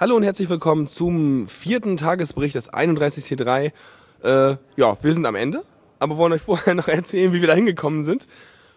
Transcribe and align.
Hallo 0.00 0.14
und 0.14 0.22
herzlich 0.22 0.48
willkommen 0.48 0.86
zum 0.86 1.48
vierten 1.48 1.96
Tagesbericht 1.96 2.54
des 2.54 2.72
31C3. 2.72 3.72
Äh, 4.22 4.56
ja, 4.76 4.96
wir 5.02 5.12
sind 5.12 5.26
am 5.26 5.34
Ende, 5.34 5.64
aber 5.98 6.16
wollen 6.16 6.32
euch 6.32 6.42
vorher 6.42 6.74
noch 6.76 6.86
erzählen, 6.86 7.32
wie 7.32 7.40
wir 7.40 7.48
da 7.48 7.54
hingekommen 7.54 8.04
sind. 8.04 8.28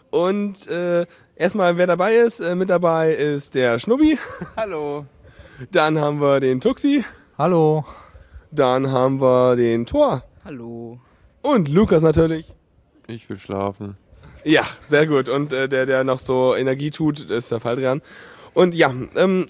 Und 0.10 0.66
äh, 0.66 1.06
erstmal, 1.36 1.78
wer 1.78 1.86
dabei 1.86 2.16
ist, 2.16 2.40
äh, 2.40 2.56
mit 2.56 2.72
dabei 2.72 3.14
ist 3.14 3.54
der 3.54 3.78
Schnubbi. 3.78 4.18
Hallo. 4.58 5.06
Dann 5.72 6.00
haben 6.00 6.20
wir 6.22 6.40
den 6.40 6.60
Tuxi. 6.60 7.06
Hallo. 7.38 7.86
Dann 8.50 8.92
haben 8.92 9.22
wir 9.22 9.56
den 9.56 9.86
Thor. 9.86 10.24
Hallo. 10.44 11.00
Und 11.44 11.68
Lukas 11.68 12.02
natürlich. 12.02 12.52
Ich 13.06 13.30
will 13.30 13.38
schlafen. 13.38 13.96
Ja, 14.44 14.64
sehr 14.84 15.06
gut. 15.06 15.30
Und 15.30 15.54
äh, 15.54 15.70
der, 15.70 15.86
der 15.86 16.04
noch 16.04 16.18
so 16.18 16.56
Energie 16.56 16.90
tut, 16.90 17.20
ist 17.20 17.52
der 17.52 17.60
Faldrian. 17.60 18.02
Und 18.56 18.74
ja, 18.74 18.92
ähm, 19.16 19.46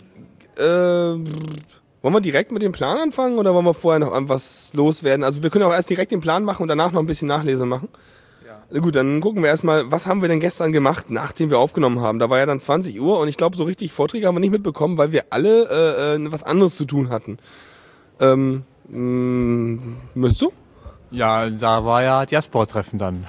äh, 0.61 1.81
wollen 2.01 2.13
wir 2.13 2.21
direkt 2.21 2.51
mit 2.51 2.61
dem 2.61 2.71
Plan 2.71 2.97
anfangen 2.97 3.37
oder 3.37 3.53
wollen 3.53 3.65
wir 3.65 3.73
vorher 3.73 3.99
noch 3.99 4.11
was 4.29 4.73
loswerden? 4.73 5.23
Also 5.23 5.43
wir 5.43 5.49
können 5.49 5.65
auch 5.65 5.73
erst 5.73 5.89
direkt 5.89 6.11
den 6.11 6.21
Plan 6.21 6.43
machen 6.43 6.63
und 6.63 6.67
danach 6.67 6.91
noch 6.91 6.99
ein 6.99 7.05
bisschen 7.05 7.27
Nachlese 7.27 7.65
machen. 7.65 7.89
Ja. 8.71 8.79
Gut, 8.79 8.95
dann 8.95 9.21
gucken 9.21 9.43
wir 9.43 9.49
erstmal, 9.49 9.91
was 9.91 10.07
haben 10.07 10.21
wir 10.21 10.29
denn 10.29 10.39
gestern 10.39 10.71
gemacht, 10.71 11.11
nachdem 11.11 11.49
wir 11.49 11.59
aufgenommen 11.59 11.99
haben? 11.99 12.19
Da 12.19 12.29
war 12.29 12.39
ja 12.39 12.45
dann 12.45 12.59
20 12.59 12.99
Uhr 12.99 13.19
und 13.19 13.27
ich 13.27 13.37
glaube, 13.37 13.55
so 13.55 13.65
richtig 13.65 13.91
Vorträge 13.91 14.27
haben 14.27 14.35
wir 14.35 14.39
nicht 14.39 14.51
mitbekommen, 14.51 14.97
weil 14.97 15.11
wir 15.11 15.25
alle 15.29 15.69
äh, 15.69 16.15
äh, 16.15 16.31
was 16.31 16.43
anderes 16.43 16.75
zu 16.75 16.85
tun 16.85 17.09
hatten. 17.09 17.37
Ähm, 18.19 18.63
mh, 18.89 19.81
möchtest 20.15 20.41
du? 20.41 20.53
Ja, 21.11 21.49
da 21.49 21.85
war 21.85 22.03
ja 22.03 22.25
Diaspora-Treffen 22.25 22.97
dann. 22.97 23.27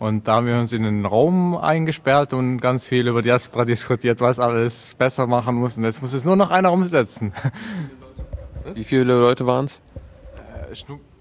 Und 0.00 0.26
da 0.28 0.36
haben 0.36 0.46
wir 0.46 0.58
uns 0.58 0.72
in 0.72 0.86
einen 0.86 1.04
Raum 1.04 1.54
eingesperrt 1.54 2.32
und 2.32 2.58
ganz 2.58 2.86
viel 2.86 3.06
über 3.06 3.20
Diaspora 3.20 3.66
diskutiert, 3.66 4.22
was 4.22 4.40
alles 4.40 4.94
besser 4.94 5.26
machen 5.26 5.56
muss. 5.56 5.76
Und 5.76 5.84
jetzt 5.84 6.00
muss 6.00 6.14
es 6.14 6.24
nur 6.24 6.36
noch 6.36 6.50
einer 6.50 6.72
umsetzen. 6.72 7.34
Wie 8.74 8.84
viele 8.84 9.04
Leute 9.04 9.46
waren 9.46 9.66
es? 9.66 9.82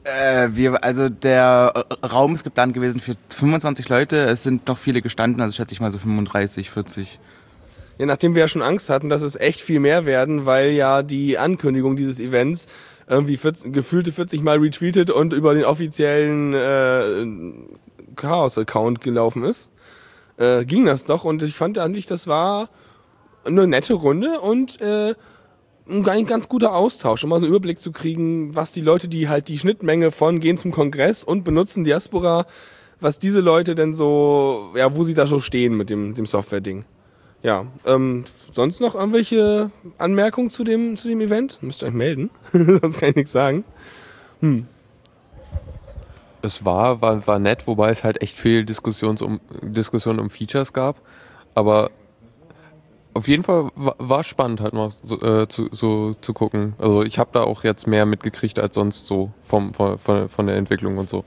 Äh, 0.06 0.50
wir, 0.54 0.82
also 0.82 1.10
der 1.10 1.74
Raum 2.10 2.36
ist 2.36 2.46
geplant 2.46 2.74
gewesen 2.74 3.02
für 3.02 3.16
25 3.28 3.90
Leute. 3.90 4.16
Es 4.16 4.44
sind 4.44 4.66
noch 4.70 4.78
viele 4.78 5.02
gestanden, 5.02 5.42
also 5.42 5.58
schätze 5.58 5.74
ich 5.74 5.82
mal 5.82 5.92
so 5.92 5.98
35, 5.98 6.70
40. 6.70 7.20
Ja, 7.98 8.06
nachdem 8.06 8.34
wir 8.34 8.40
ja 8.40 8.48
schon 8.48 8.62
Angst 8.62 8.90
hatten, 8.90 9.10
dass 9.10 9.24
es 9.24 9.36
echt 9.36 9.60
viel 9.60 9.82
mehr 9.82 10.06
werden, 10.06 10.46
weil 10.46 10.72
ja 10.72 11.04
die 11.04 11.38
Ankündigung 11.38 11.98
dieses 11.98 12.22
Events 12.22 12.68
irgendwie 13.10 13.36
40, 13.36 13.74
gefühlte 13.74 14.14
40 14.14 14.42
Mal 14.42 14.60
retweetet 14.60 15.12
und 15.12 15.34
über 15.34 15.54
den 15.54 15.66
offiziellen 15.66 16.54
äh, 16.54 17.02
Chaos-Account 18.16 19.02
gelaufen 19.02 19.44
ist, 19.44 19.70
äh, 20.38 20.66
ging 20.66 20.86
das 20.86 21.06
doch. 21.06 21.26
Und 21.26 21.44
ich 21.44 21.56
fand 21.56 21.78
eigentlich, 21.78 22.06
das 22.06 22.28
war 22.28 22.70
eine 23.46 23.68
nette 23.68 23.94
Runde 23.94 24.40
und 24.40 24.80
äh, 24.82 25.14
ein 25.88 26.26
ganz 26.26 26.48
guter 26.48 26.76
Austausch, 26.76 27.24
um 27.24 27.32
mal 27.32 27.40
so 27.40 27.46
einen 27.46 27.56
Überblick 27.56 27.82
zu 27.82 27.92
kriegen, 27.92 28.56
was 28.56 28.72
die 28.72 28.82
Leute, 28.82 29.08
die 29.08 29.28
halt 29.28 29.48
die 29.48 29.58
Schnittmenge 29.58 30.12
von 30.12 30.40
gehen 30.40 30.58
zum 30.58 30.72
Kongress 30.72 31.24
und 31.24 31.44
benutzen 31.44 31.84
Diaspora, 31.84 32.46
was 33.00 33.18
diese 33.18 33.40
Leute 33.40 33.76
denn 33.76 33.94
so, 33.94 34.72
ja, 34.76 34.96
wo 34.96 35.04
sie 35.04 35.16
da 35.16 35.26
so 35.26 35.40
stehen 35.40 35.76
mit 35.76 35.90
dem, 35.90 36.14
dem 36.14 36.26
Software-Ding. 36.26 36.86
Ja, 37.42 37.66
ähm, 37.86 38.26
sonst 38.52 38.82
noch 38.82 38.96
irgendwelche 38.96 39.72
Anmerkungen 39.98 40.50
zu 40.50 40.64
dem, 40.64 40.98
zu 40.98 41.08
dem 41.08 41.22
Event? 41.22 41.58
Müsst 41.62 41.82
ihr 41.82 41.88
euch 41.88 41.94
melden, 41.94 42.30
sonst 42.52 43.00
kann 43.00 43.10
ich 43.10 43.16
nichts 43.16 43.32
sagen. 43.32 43.64
Hm 44.42 44.68
es 46.42 46.66
war, 46.66 47.02
war, 47.02 47.26
war 47.28 47.40
nett, 47.40 47.68
wobei 47.68 47.90
es 47.90 48.04
halt 48.04 48.22
echt 48.22 48.38
viel 48.38 48.66
Diskussions 48.66 49.22
um, 49.22 49.40
Diskussion 49.62 50.20
um 50.20 50.30
Features 50.30 50.74
gab. 50.74 50.98
Aber 51.56 51.92
auf 53.14 53.28
jeden 53.28 53.44
Fall 53.44 53.70
war, 53.76 53.96
war 53.98 54.24
spannend 54.24 54.62
halt 54.62 54.74
mal 54.74 54.90
so, 55.04 55.20
äh, 55.22 55.48
zu, 55.48 55.70
so 55.72 56.14
zu 56.14 56.34
gucken. 56.34 56.74
Also 56.78 57.04
ich 57.04 57.20
habe 57.20 57.30
da 57.34 57.44
auch 57.44 57.64
jetzt 57.64 57.88
mehr 57.88 58.06
mitgekriegt 58.06 58.60
als 58.60 58.76
sonst 58.76 59.08
so 59.08 59.32
vom, 59.44 59.74
von, 59.74 59.98
von 59.98 60.48
der 60.48 60.56
Entwicklung 60.56 60.98
und 60.98 61.10
so. 61.10 61.24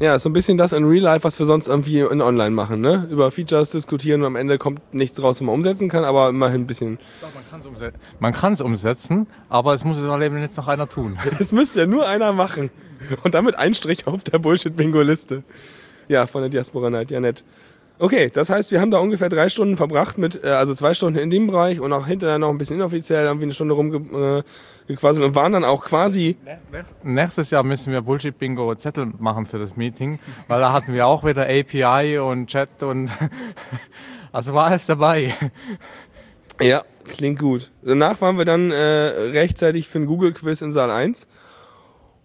Ja, 0.00 0.18
so 0.18 0.28
ein 0.28 0.32
bisschen 0.32 0.58
das 0.58 0.72
in 0.72 0.84
Real 0.84 1.02
Life, 1.02 1.24
was 1.24 1.38
wir 1.38 1.46
sonst 1.46 1.68
irgendwie 1.68 2.00
in 2.00 2.20
Online 2.20 2.50
machen, 2.50 2.80
ne? 2.80 3.06
Über 3.10 3.30
Features 3.30 3.70
diskutieren 3.70 4.22
und 4.22 4.26
am 4.26 4.36
Ende 4.36 4.58
kommt 4.58 4.92
nichts 4.92 5.22
raus, 5.22 5.36
was 5.36 5.40
man 5.42 5.54
umsetzen 5.54 5.88
kann, 5.88 6.04
aber 6.04 6.30
immerhin 6.30 6.62
ein 6.62 6.66
bisschen. 6.66 6.98
Man 8.18 8.32
kann 8.34 8.52
es 8.52 8.60
umsetzen, 8.60 9.28
aber 9.48 9.72
es 9.72 9.84
muss 9.84 9.98
es 9.98 10.08
auch 10.08 10.20
eben 10.20 10.38
jetzt 10.40 10.56
noch 10.56 10.68
einer 10.68 10.88
tun. 10.88 11.18
Es 11.38 11.52
müsste 11.52 11.80
ja 11.80 11.86
nur 11.86 12.08
einer 12.08 12.32
machen. 12.32 12.70
Und 13.22 13.34
damit 13.34 13.56
ein 13.56 13.74
Strich 13.74 14.06
auf 14.06 14.24
der 14.24 14.38
Bullshit-Bingo-Liste. 14.38 15.44
Ja, 16.08 16.26
von 16.26 16.42
der 16.42 16.50
Diaspora 16.50 16.90
Night, 16.90 17.10
ja 17.10 17.20
nett. 17.20 17.44
Okay, 17.96 18.28
das 18.32 18.50
heißt, 18.50 18.72
wir 18.72 18.80
haben 18.80 18.90
da 18.90 18.98
ungefähr 18.98 19.28
drei 19.28 19.48
Stunden 19.48 19.76
verbracht 19.76 20.18
mit, 20.18 20.42
äh, 20.42 20.48
also 20.48 20.74
zwei 20.74 20.94
Stunden 20.94 21.16
in 21.16 21.30
dem 21.30 21.46
Bereich 21.46 21.78
und 21.78 21.92
auch 21.92 22.08
hinterher 22.08 22.38
noch 22.38 22.50
ein 22.50 22.58
bisschen 22.58 22.76
inoffiziell, 22.76 23.28
haben 23.28 23.38
wir 23.38 23.44
eine 23.44 23.54
Stunde 23.54 23.74
rumgequasselt 23.74 25.22
äh, 25.22 25.26
und 25.26 25.34
waren 25.36 25.52
dann 25.52 25.64
auch 25.64 25.84
quasi. 25.84 26.36
Nächstes 27.04 27.52
Jahr 27.52 27.62
müssen 27.62 27.92
wir 27.92 28.02
Bullshit-Bingo 28.02 28.74
Zettel 28.74 29.12
machen 29.18 29.46
für 29.46 29.60
das 29.60 29.76
Meeting, 29.76 30.18
weil 30.48 30.60
da 30.60 30.72
hatten 30.72 30.92
wir 30.92 31.06
auch 31.06 31.24
wieder 31.24 31.42
API 31.42 32.18
und 32.18 32.48
Chat 32.48 32.82
und 32.82 33.10
also 34.32 34.54
war 34.54 34.66
alles 34.66 34.86
dabei. 34.86 35.32
Ja, 36.60 36.82
klingt 37.04 37.38
gut. 37.38 37.70
Danach 37.82 38.20
waren 38.20 38.38
wir 38.38 38.44
dann 38.44 38.72
äh, 38.72 38.76
rechtzeitig 38.76 39.88
für 39.88 40.00
ein 40.00 40.06
Google-Quiz 40.06 40.62
in 40.62 40.72
Saal 40.72 40.90
1 40.90 41.28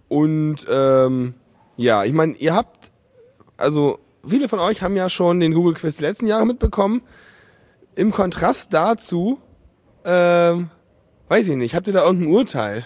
und 0.07 0.65
ähm, 0.67 1.35
ja, 1.77 2.03
ich 2.03 2.13
meine, 2.13 2.33
ihr 2.33 2.55
habt, 2.55 2.91
also 3.55 3.99
viele 4.29 4.49
von 4.49 4.59
euch 4.59 4.81
haben 4.81 4.95
ja 4.95 5.09
schon 5.09 5.39
den 5.39 5.53
Google 5.53 5.73
Quiz 5.73 5.97
die 5.97 6.03
letzten 6.03 6.27
Jahre 6.27 6.45
mitbekommen. 6.45 7.01
Im 7.95 8.11
Kontrast 8.11 8.73
dazu, 8.73 9.39
ähm, 10.05 10.69
weiß 11.27 11.47
ich 11.47 11.55
nicht, 11.55 11.75
habt 11.75 11.87
ihr 11.87 11.93
da 11.93 12.05
irgendein 12.05 12.31
Urteil? 12.33 12.85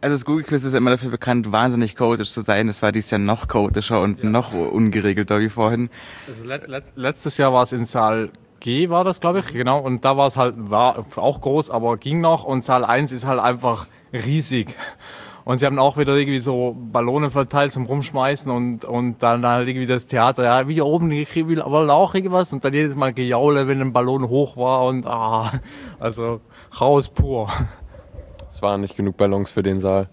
Also 0.00 0.16
das 0.16 0.24
Google 0.24 0.44
Quiz 0.44 0.64
ist 0.64 0.74
ja 0.74 0.78
immer 0.78 0.90
dafür 0.90 1.10
bekannt, 1.10 1.50
wahnsinnig 1.50 1.94
chaotisch 1.94 2.30
zu 2.30 2.42
sein. 2.42 2.68
Es 2.68 2.82
war 2.82 2.92
dieses 2.92 3.10
Jahr 3.10 3.20
noch 3.20 3.48
chaotischer 3.48 4.02
und 4.02 4.22
ja. 4.22 4.28
noch 4.28 4.52
ungeregelter 4.52 5.40
wie 5.40 5.48
vorhin. 5.48 5.88
Also 6.28 6.44
let 6.44 6.68
let 6.68 6.84
letztes 6.94 7.38
Jahr 7.38 7.54
war 7.54 7.62
es 7.62 7.72
in 7.72 7.86
Saal 7.86 8.30
G, 8.60 8.88
war 8.88 9.04
das, 9.04 9.20
glaube 9.20 9.40
ich, 9.40 9.46
genau. 9.48 9.78
Und 9.78 10.04
da 10.04 10.16
war 10.16 10.26
es 10.26 10.36
halt, 10.36 10.54
war 10.56 11.06
auch 11.16 11.40
groß, 11.40 11.70
aber 11.70 11.96
ging 11.96 12.20
noch. 12.20 12.44
Und 12.44 12.64
Saal 12.64 12.84
1 12.84 13.12
ist 13.12 13.26
halt 13.26 13.40
einfach 13.40 13.86
riesig. 14.12 14.74
Und 15.44 15.58
sie 15.58 15.66
haben 15.66 15.78
auch 15.78 15.98
wieder 15.98 16.16
irgendwie 16.16 16.38
so 16.38 16.74
Ballone 16.74 17.28
verteilt 17.28 17.70
zum 17.72 17.84
Rumschmeißen 17.84 18.50
und, 18.50 18.84
und 18.86 19.22
dann 19.22 19.44
halt 19.44 19.68
irgendwie 19.68 19.86
das 19.86 20.06
Theater, 20.06 20.44
ja, 20.44 20.68
wie 20.68 20.80
oben, 20.80 21.10
ich 21.10 21.34
will 21.34 21.60
aber 21.60 21.92
auch 21.92 22.14
irgendwas 22.14 22.52
und 22.52 22.64
dann 22.64 22.72
jedes 22.72 22.96
Mal 22.96 23.12
Gejaule, 23.12 23.68
wenn 23.68 23.80
ein 23.80 23.92
Ballon 23.92 24.28
hoch 24.28 24.56
war 24.56 24.86
und 24.86 25.06
ah, 25.06 25.52
also 25.98 26.40
Chaos 26.70 27.10
pur. 27.10 27.48
Es 28.48 28.62
waren 28.62 28.80
nicht 28.80 28.96
genug 28.96 29.16
Ballons 29.16 29.50
für 29.50 29.62
den 29.62 29.80
Saal. 29.80 30.08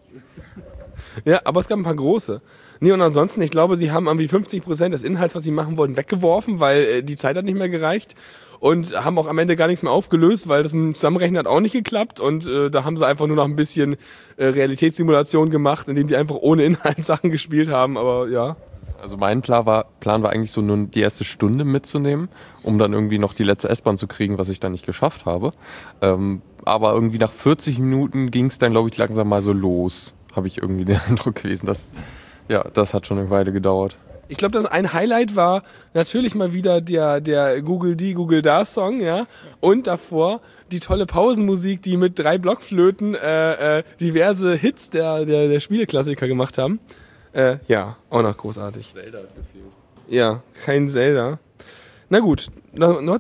Ja, 1.25 1.41
aber 1.45 1.59
es 1.59 1.67
gab 1.67 1.77
ein 1.77 1.83
paar 1.83 1.95
große. 1.95 2.41
Nee, 2.79 2.91
und 2.91 3.01
ansonsten, 3.01 3.41
ich 3.41 3.51
glaube, 3.51 3.75
sie 3.77 3.91
haben 3.91 4.07
irgendwie 4.07 4.27
50 4.27 4.63
Prozent 4.63 4.93
des 4.93 5.03
Inhalts, 5.03 5.35
was 5.35 5.43
sie 5.43 5.51
machen 5.51 5.77
wollten, 5.77 5.97
weggeworfen, 5.97 6.59
weil 6.59 6.83
äh, 6.83 7.03
die 7.03 7.15
Zeit 7.15 7.37
hat 7.37 7.45
nicht 7.45 7.57
mehr 7.57 7.69
gereicht 7.69 8.15
und 8.59 8.93
haben 9.03 9.17
auch 9.17 9.27
am 9.27 9.37
Ende 9.39 9.55
gar 9.55 9.67
nichts 9.67 9.83
mehr 9.83 9.91
aufgelöst, 9.91 10.47
weil 10.47 10.63
das 10.63 10.71
Zusammenrechnen 10.71 11.37
hat 11.39 11.47
auch 11.47 11.59
nicht 11.59 11.73
geklappt 11.73 12.19
und 12.19 12.47
äh, 12.47 12.69
da 12.69 12.83
haben 12.83 12.95
sie 12.95 13.05
einfach 13.05 13.27
nur 13.27 13.35
noch 13.35 13.45
ein 13.45 13.55
bisschen 13.55 13.97
äh, 14.37 14.45
Realitätssimulation 14.45 15.49
gemacht, 15.49 15.87
indem 15.87 16.07
die 16.07 16.15
einfach 16.15 16.35
ohne 16.35 16.63
Inhalt 16.63 17.03
Sachen 17.05 17.31
gespielt 17.31 17.69
haben, 17.69 17.97
aber 17.97 18.29
ja. 18.29 18.55
Also 19.01 19.17
mein 19.17 19.41
Plan 19.41 19.65
war, 19.65 19.85
Plan 19.99 20.21
war 20.21 20.29
eigentlich 20.29 20.51
so 20.51 20.61
nur 20.61 20.77
die 20.85 21.01
erste 21.01 21.23
Stunde 21.23 21.65
mitzunehmen, 21.65 22.29
um 22.61 22.77
dann 22.77 22.93
irgendwie 22.93 23.17
noch 23.17 23.33
die 23.33 23.43
letzte 23.43 23.67
S-Bahn 23.69 23.97
zu 23.97 24.05
kriegen, 24.05 24.37
was 24.37 24.49
ich 24.49 24.59
dann 24.59 24.73
nicht 24.73 24.85
geschafft 24.85 25.25
habe. 25.25 25.53
Ähm, 26.01 26.43
aber 26.65 26.93
irgendwie 26.93 27.17
nach 27.17 27.31
40 27.31 27.79
Minuten 27.79 28.29
ging 28.29 28.45
es 28.45 28.59
dann, 28.59 28.73
glaube 28.73 28.89
ich, 28.89 28.97
langsam 28.97 29.27
mal 29.27 29.41
so 29.41 29.53
los, 29.53 30.13
habe 30.35 30.47
ich 30.47 30.57
irgendwie 30.57 30.85
den 30.85 30.99
Eindruck 31.09 31.35
gewesen. 31.35 31.65
Dass, 31.65 31.91
ja, 32.47 32.63
das 32.73 32.93
hat 32.93 33.07
schon 33.07 33.19
eine 33.19 33.29
Weile 33.29 33.51
gedauert. 33.51 33.97
Ich 34.27 34.37
glaube, 34.37 34.53
das 34.53 34.65
ein 34.65 34.93
Highlight 34.93 35.35
war 35.35 35.61
natürlich 35.93 36.35
mal 36.35 36.53
wieder 36.53 36.79
der, 36.79 37.19
der 37.19 37.61
Google 37.61 37.97
die, 37.97 38.13
Google 38.13 38.41
da 38.41 38.63
Song, 38.63 39.01
ja. 39.01 39.27
Und 39.59 39.87
davor 39.87 40.39
die 40.71 40.79
tolle 40.79 41.05
Pausenmusik, 41.05 41.81
die 41.81 41.97
mit 41.97 42.17
drei 42.17 42.37
Blockflöten 42.37 43.13
äh, 43.13 43.79
äh, 43.79 43.83
diverse 43.99 44.55
Hits 44.55 44.89
der, 44.89 45.25
der, 45.25 45.49
der 45.49 45.59
Spieleklassiker 45.59 46.29
gemacht 46.29 46.57
haben. 46.57 46.79
Äh, 47.33 47.57
ja, 47.67 47.97
auch 48.09 48.21
noch 48.21 48.37
großartig. 48.37 48.93
Zelda 48.93 49.17
hat 49.19 49.35
gefehlt. 49.35 49.65
Ja, 50.07 50.41
kein 50.63 50.87
Zelda. 50.87 51.39
Na 52.09 52.19
gut, 52.19 52.47
noch, 52.73 53.01
noch? 53.01 53.19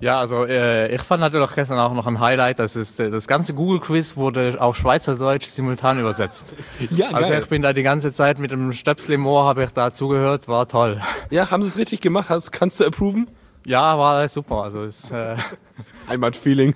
Ja, 0.00 0.18
also 0.18 0.46
äh, 0.46 0.94
ich 0.94 1.02
fand 1.02 1.20
natürlich 1.20 1.54
gestern 1.54 1.78
auch 1.78 1.92
noch 1.92 2.06
ein 2.06 2.20
Highlight, 2.20 2.58
das 2.58 2.74
ist 2.74 2.98
äh, 3.00 3.10
das 3.10 3.28
ganze 3.28 3.52
Google 3.52 3.80
Quiz 3.80 4.16
wurde 4.16 4.56
auf 4.58 4.76
Schweizerdeutsch 4.76 5.44
simultan 5.44 6.00
übersetzt. 6.00 6.54
ja, 6.90 7.10
also 7.10 7.30
geil. 7.30 7.42
ich 7.42 7.48
bin 7.48 7.60
da 7.60 7.74
die 7.74 7.82
ganze 7.82 8.10
Zeit 8.10 8.38
mit 8.38 8.50
dem 8.50 8.72
Stöpsel 8.72 9.12
im 9.12 9.26
Ohr, 9.26 9.44
habe 9.44 9.62
ich 9.62 9.70
da 9.72 9.92
zugehört, 9.92 10.48
war 10.48 10.66
toll. 10.66 11.00
Ja, 11.30 11.50
haben 11.50 11.62
sie 11.62 11.68
es 11.68 11.76
richtig 11.76 12.00
gemacht? 12.00 12.30
Hast, 12.30 12.50
kannst 12.50 12.80
du 12.80 12.84
approven? 12.84 13.28
Ja, 13.66 13.98
war 13.98 14.26
super. 14.28 14.62
Also 14.62 14.82
ist 14.82 15.12
äh 15.12 15.36
Heimatfeeling. 16.08 16.74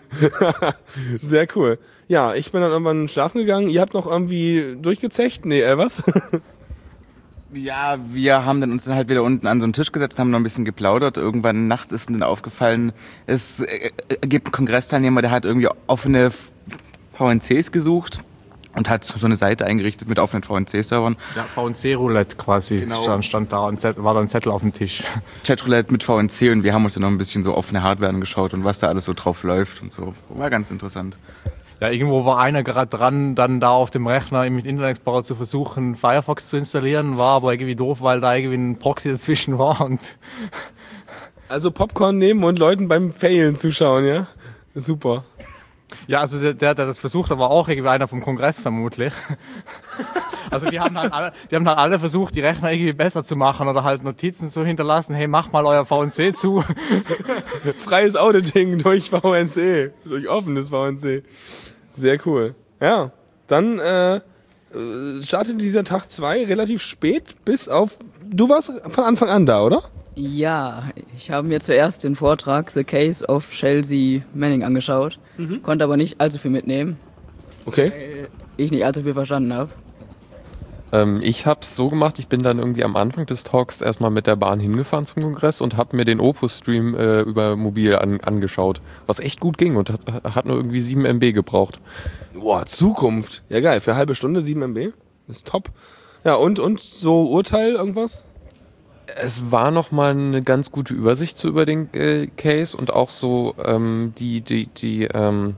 Sehr 1.21 1.49
cool. 1.57 1.79
Ja, 2.07 2.35
ich 2.35 2.53
bin 2.53 2.61
dann 2.61 2.71
irgendwann 2.71 3.09
schlafen 3.09 3.39
gegangen. 3.39 3.69
Ihr 3.69 3.81
habt 3.81 3.95
noch 3.95 4.07
irgendwie 4.07 4.77
durchgezecht? 4.81 5.47
Nee, 5.47 5.63
äh, 5.63 5.79
was? 5.79 6.03
Ja, 7.55 7.99
wir 8.13 8.45
haben 8.45 8.61
dann 8.61 8.73
uns 8.73 8.85
dann 8.85 8.95
halt 8.95 9.09
wieder 9.09 9.23
unten 9.23 9.47
an 9.47 9.61
so 9.61 9.65
einen 9.65 9.73
Tisch 9.73 9.93
gesetzt, 9.93 10.19
haben 10.19 10.31
noch 10.31 10.39
ein 10.39 10.43
bisschen 10.43 10.65
geplaudert. 10.65 11.17
Irgendwann 11.17 11.69
nachts 11.69 11.93
ist 11.93 12.11
dann 12.11 12.23
aufgefallen, 12.23 12.93
es 13.27 13.61
äh, 13.61 13.91
gibt 14.23 14.47
einen 14.49 14.53
Kongressteilnehmer, 14.53 15.23
der 15.23 15.31
hat 15.31 15.45
irgendwie 15.45 15.69
offene 15.87 16.31
VNCs 17.13 17.71
gesucht 17.71 18.21
und 18.75 18.89
hat 18.89 19.05
so 19.05 19.25
eine 19.25 19.37
Seite 19.37 19.67
eingerichtet 19.67 20.09
mit 20.09 20.19
offenen 20.19 20.43
VNC-Servern. 20.43 21.17
Ja, 21.37 21.45
VNC-Roulette 21.45 22.37
quasi 22.37 22.79
Genau. 22.81 23.03
stand, 23.03 23.25
stand 23.25 23.53
da 23.53 23.67
und 23.67 23.83
war 23.85 24.15
da 24.15 24.21
ein 24.21 24.29
Zettel 24.29 24.51
auf 24.51 24.63
dem 24.63 24.73
Tisch. 24.73 25.05
Chatroulette 25.47 25.93
mit 25.93 26.03
VNC 26.03 26.51
und 26.51 26.65
wir 26.65 26.75
haben 26.75 26.85
uns 26.85 26.95
dann 26.95 27.03
noch 27.03 27.11
ein 27.11 27.19
bisschen 27.19 27.43
so 27.45 27.55
offene 27.55 27.83
Hardware 27.83 28.11
angeschaut 28.11 28.53
und 28.53 28.65
was 28.65 28.81
da 28.81 28.89
alles 28.89 29.05
so 29.05 29.13
drauf 29.15 29.45
läuft 29.45 29.81
und 29.81 29.93
so. 29.93 30.15
War 30.29 30.51
ganz 30.51 30.71
interessant. 30.71 31.17
Ja, 31.81 31.91
irgendwo 31.91 32.25
war 32.25 32.39
einer 32.39 32.63
gerade 32.63 32.97
dran, 32.97 33.35
dann 33.35 33.61
da 33.61 33.71
auf 33.71 33.91
dem 33.91 34.07
Rechner 34.07 34.49
mit 34.49 34.67
Internet 34.67 34.91
Explorer 34.91 35.25
zu 35.25 35.35
versuchen, 35.35 35.97
Firefox 35.97 36.49
zu 36.49 36.57
installieren, 36.57 37.19
war 37.19 37.37
aber 37.37 37.53
irgendwie 37.53 37.75
doof, 37.75 38.01
weil 38.01 38.21
da 38.21 38.35
irgendwie 38.35 38.57
ein 38.57 38.79
Proxy 38.79 39.11
dazwischen 39.11 39.59
war 39.59 39.81
und 39.81 40.19
Also 41.49 41.71
Popcorn 41.71 42.19
nehmen 42.19 42.43
und 42.45 42.59
Leuten 42.59 42.89
beim 42.89 43.13
Failen 43.13 43.57
zuschauen, 43.57 44.07
ja? 44.07 44.29
Super. 44.75 45.25
ja, 46.07 46.21
also 46.21 46.41
der, 46.41 46.55
der, 46.55 46.75
der 46.75 46.87
das 46.87 47.01
versucht 47.01 47.31
hat, 47.31 47.39
war 47.39 47.51
auch 47.51 47.69
irgendwie 47.69 47.89
einer 47.89 48.09
vom 48.09 48.21
Kongress 48.21 48.59
vermutlich. 48.59 49.13
Also 50.55 50.71
die 50.71 50.81
haben 50.81 50.97
halt 50.99 51.13
alle, 51.13 51.33
die 51.51 51.57
haben 51.57 51.69
halt 51.69 51.79
alle 51.79 51.99
versucht, 51.99 52.35
die 52.37 52.41
Rechner 52.41 52.73
irgendwie 52.73 52.93
besser 52.93 53.25
zu 53.25 53.37
machen 53.37 53.69
oder 53.69 53.85
halt 53.85 54.03
Notizen 54.05 54.51
zu 54.51 54.65
hinterlassen, 54.65 55.15
hey, 55.15 55.27
mach 55.27 55.53
mal 55.53 55.67
euer 55.67 55.85
VNC 55.85 56.37
zu. 56.37 56.65
Freies 57.77 58.17
Auditing 58.17 58.79
durch 58.79 59.11
VNC, 59.11 59.93
durch 60.05 60.29
offenes 60.29 60.69
VNC. 60.69 61.23
Sehr 61.91 62.19
cool. 62.27 62.55
Ja, 62.81 63.13
dann 63.47 63.79
äh, 63.79 64.17
äh, 64.17 64.21
startet 65.23 65.61
dieser 65.61 65.85
Tag 65.85 66.11
2 66.11 66.45
relativ 66.47 66.83
spät, 66.83 67.37
bis 67.45 67.69
auf. 67.69 67.99
Du 68.29 68.49
warst 68.49 68.73
von 68.89 69.05
Anfang 69.05 69.29
an 69.29 69.47
da, 69.47 69.63
oder? 69.63 69.83
Ja, 70.17 70.85
ich 71.17 71.31
habe 71.31 71.47
mir 71.49 71.61
zuerst 71.61 72.05
den 72.05 72.15
Vortrag 72.15 72.71
The 72.71 72.85
Case 72.85 73.27
of 73.27 73.51
Chelsea 73.51 74.23
Manning 74.33 74.63
angeschaut, 74.63 75.19
konnte 75.63 75.85
aber 75.85 75.97
nicht 75.97 76.21
allzu 76.21 76.39
viel 76.39 76.53
mitnehmen, 76.53 76.99
Okay. 77.67 77.91
weil 77.91 78.29
ich 78.57 78.71
nicht 78.71 78.85
allzu 78.85 79.03
viel 79.03 79.15
verstanden 79.15 79.53
habe. 79.53 79.71
Ähm, 80.95 81.21
ich 81.23 81.45
habe 81.47 81.61
es 81.63 81.75
so 81.75 81.89
gemacht, 81.91 82.19
ich 82.21 82.29
bin 82.29 82.43
dann 82.43 82.59
irgendwie 82.61 82.85
am 82.85 82.95
Anfang 82.95 83.27
des 83.27 83.43
Talks 83.43 83.81
erstmal 83.81 84.11
mit 84.11 84.27
der 84.29 84.37
Bahn 84.37 84.61
hingefahren 84.61 85.07
zum 85.07 85.23
Kongress 85.23 85.61
und 85.61 85.77
habe 85.77 85.97
mir 85.97 86.05
den 86.05 86.21
Opus-Stream 86.21 86.95
äh, 86.95 87.21
über 87.23 87.57
mobil 87.57 87.97
an, 87.97 88.21
angeschaut, 88.21 88.81
was 89.07 89.19
echt 89.19 89.41
gut 89.41 89.59
ging 89.59 89.75
und 89.77 89.91
hat, 89.91 90.01
hat 90.23 90.47
nur 90.47 90.57
irgendwie 90.57 90.81
7 90.81 91.05
MB 91.05 91.33
gebraucht. 91.35 91.81
Boah, 92.33 92.65
Zukunft. 92.65 93.43
Ja, 93.49 93.61
geil. 93.61 93.81
Für 93.81 93.91
eine 93.91 93.99
halbe 93.99 94.15
Stunde 94.15 94.41
7 94.41 94.63
MB. 94.63 94.93
Ist 95.27 95.47
top. 95.49 95.71
Ja, 96.23 96.35
und, 96.35 96.59
und 96.61 96.79
so 96.81 97.25
Urteil, 97.25 97.73
irgendwas? 97.75 98.25
Es 99.17 99.51
war 99.51 99.71
nochmal 99.71 100.13
eine 100.13 100.43
ganz 100.43 100.71
gute 100.71 100.95
Übersicht 100.95 101.37
so 101.37 101.49
über 101.49 101.67
den 101.67 101.93
äh, 101.93 102.29
Case 102.37 102.77
und 102.77 102.93
auch 102.93 103.11
so 103.11 103.55
ähm, 103.63 104.15
die, 104.19 104.41
die, 104.41 104.67
die, 104.67 105.05
ähm, 105.05 105.57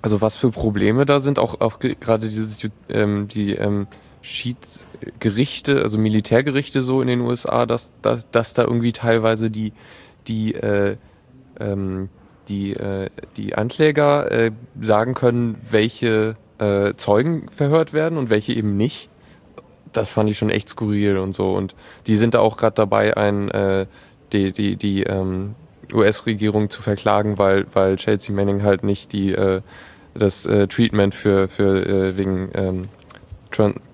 also 0.00 0.20
was 0.20 0.36
für 0.36 0.50
Probleme 0.50 1.04
da 1.04 1.20
sind, 1.20 1.38
auch, 1.38 1.60
auch 1.60 1.78
ge- 1.80 1.96
gerade 2.00 2.28
dieses, 2.28 2.66
ähm, 2.88 3.28
die 3.28 3.54
ähm, 3.54 3.86
Schiedsgerichte, 4.22 5.82
also 5.82 5.98
Militärgerichte 5.98 6.80
so 6.80 7.02
in 7.02 7.08
den 7.08 7.20
USA, 7.20 7.66
dass, 7.66 7.92
dass, 8.02 8.30
dass 8.30 8.54
da 8.54 8.62
irgendwie 8.62 8.92
teilweise 8.92 9.50
die, 9.50 9.72
die, 10.26 10.54
äh, 10.54 10.96
ähm, 11.60 12.08
die, 12.48 12.74
äh, 12.74 13.10
die 13.36 13.54
Ankläger 13.54 14.30
äh, 14.30 14.50
sagen 14.80 15.14
können, 15.14 15.56
welche 15.70 16.36
äh, 16.58 16.94
Zeugen 16.96 17.48
verhört 17.50 17.92
werden 17.92 18.16
und 18.16 18.30
welche 18.30 18.54
eben 18.54 18.76
nicht 18.76 19.10
das 19.92 20.10
fand 20.10 20.30
ich 20.30 20.38
schon 20.38 20.50
echt 20.50 20.68
skurril 20.68 21.18
und 21.18 21.34
so. 21.34 21.52
Und 21.52 21.74
die 22.06 22.16
sind 22.16 22.34
da 22.34 22.40
auch 22.40 22.56
gerade 22.56 22.74
dabei, 22.74 23.16
ein, 23.16 23.50
äh, 23.50 23.86
die, 24.32 24.52
die, 24.52 24.76
die 24.76 25.02
ähm, 25.04 25.54
US-Regierung 25.92 26.70
zu 26.70 26.82
verklagen, 26.82 27.38
weil, 27.38 27.66
weil 27.72 27.96
Chelsea 27.96 28.34
Manning 28.34 28.62
halt 28.62 28.82
nicht 28.84 29.12
die, 29.12 29.32
äh, 29.32 29.60
das 30.14 30.46
äh, 30.46 30.66
Treatment 30.66 31.14
für, 31.14 31.48
für 31.48 31.86
äh, 31.86 32.16
wegen 32.16 32.50
ähm, 32.54 32.82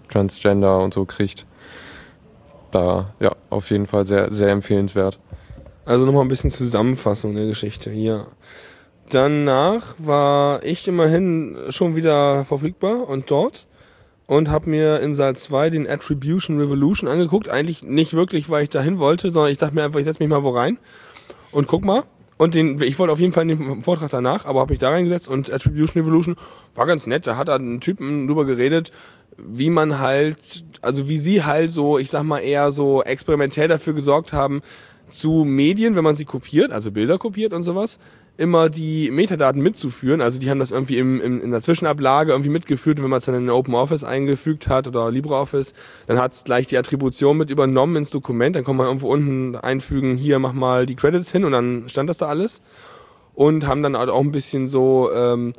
Transgender 0.09 0.81
und 0.81 0.95
so 0.95 1.05
kriegt. 1.05 1.47
Da, 2.71 3.15
ja, 3.21 3.33
auf 3.51 3.71
jeden 3.71 3.87
Fall 3.87 4.07
sehr, 4.07 4.33
sehr 4.33 4.51
empfehlenswert. 4.51 5.19
Also 5.85 6.05
nochmal 6.05 6.23
ein 6.23 6.29
bisschen 6.29 6.51
Zusammenfassung 6.51 7.35
der 7.35 7.47
Geschichte 7.47 7.91
hier. 7.91 8.27
Danach 9.11 9.95
war 9.97 10.63
ich 10.63 10.87
immerhin 10.87 11.57
schon 11.71 11.97
wieder 11.97 12.45
verfügbar 12.45 13.09
und 13.09 13.31
dort 13.31 13.67
und 14.27 14.51
habe 14.51 14.69
mir 14.69 15.01
in 15.01 15.15
Saal 15.15 15.35
2 15.35 15.71
den 15.71 15.89
Attribution 15.89 16.61
Revolution 16.61 17.09
angeguckt. 17.09 17.49
Eigentlich 17.49 17.83
nicht 17.83 18.13
wirklich, 18.13 18.51
weil 18.51 18.65
ich 18.65 18.69
dahin 18.69 18.99
wollte, 18.99 19.31
sondern 19.31 19.51
ich 19.51 19.57
dachte 19.57 19.75
mir 19.75 19.85
einfach, 19.85 19.99
ich 19.99 20.05
setze 20.05 20.23
mich 20.23 20.29
mal 20.29 20.43
wo 20.43 20.51
rein 20.51 20.79
und 21.51 21.67
guck 21.67 21.85
mal. 21.85 22.05
Und 22.39 22.55
den, 22.55 22.81
ich 22.81 22.99
wollte 22.99 23.13
auf 23.13 23.19
jeden 23.19 23.33
Fall 23.33 23.47
den 23.47 23.83
Vortrag 23.83 24.11
danach, 24.11 24.47
aber 24.47 24.61
habe 24.61 24.73
mich 24.73 24.79
da 24.79 24.91
reingesetzt 24.91 25.29
und 25.29 25.53
Attribution 25.53 26.03
Revolution 26.03 26.37
war 26.75 26.87
ganz 26.87 27.07
nett. 27.07 27.27
Da 27.27 27.37
hat 27.37 27.51
ein 27.51 27.81
Typen 27.81 28.29
drüber 28.29 28.45
geredet, 28.45 28.93
wie 29.37 29.71
man 29.71 29.99
halt, 29.99 30.65
also 30.81 31.09
wie 31.09 31.19
sie 31.19 31.45
halt 31.45 31.71
so, 31.71 31.99
ich 31.99 32.11
sag 32.11 32.23
mal 32.23 32.39
eher 32.39 32.71
so 32.71 33.03
experimentell 33.03 33.69
dafür 33.69 33.93
gesorgt 33.93 34.33
haben, 34.33 34.63
zu 35.09 35.45
Medien, 35.45 35.97
wenn 35.97 36.05
man 36.05 36.15
sie 36.15 36.25
kopiert, 36.25 36.71
also 36.71 36.93
Bilder 36.93 37.19
kopiert 37.19 37.53
und 37.53 37.65
sowas, 37.65 37.99
immer 38.39 38.71
die 38.71 39.11
Metadaten 39.11 39.61
mitzuführen. 39.61 40.21
Also 40.21 40.39
die 40.39 40.49
haben 40.49 40.61
das 40.61 40.71
irgendwie 40.71 40.97
im, 40.99 41.21
im, 41.21 41.43
in 41.43 41.51
der 41.51 41.61
Zwischenablage 41.61 42.31
irgendwie 42.31 42.51
mitgeführt. 42.51 42.99
Und 42.99 43.03
wenn 43.03 43.11
man 43.11 43.19
es 43.19 43.25
dann 43.25 43.35
in 43.35 43.51
OpenOffice 43.51 44.05
eingefügt 44.05 44.69
hat 44.69 44.87
oder 44.87 45.11
LibreOffice, 45.11 45.75
dann 46.07 46.21
hat 46.21 46.33
es 46.33 46.45
gleich 46.45 46.69
die 46.69 46.79
Attribution 46.79 47.37
mit 47.37 47.51
übernommen 47.51 47.97
ins 47.97 48.11
Dokument. 48.11 48.55
Dann 48.55 48.63
kann 48.63 48.77
man 48.77 48.87
irgendwo 48.87 49.13
unten 49.13 49.57
einfügen, 49.57 50.17
hier 50.17 50.39
mach 50.39 50.53
mal 50.53 50.87
die 50.87 50.95
Credits 50.95 51.33
hin 51.33 51.45
und 51.45 51.51
dann 51.51 51.89
stand 51.89 52.09
das 52.09 52.19
da 52.19 52.29
alles. 52.29 52.63
Und 53.35 53.67
haben 53.67 53.83
dann 53.83 53.99
halt 53.99 54.09
auch 54.09 54.21
ein 54.21 54.33
bisschen 54.33 54.69
so 54.69 55.11
ähm, 55.13 55.53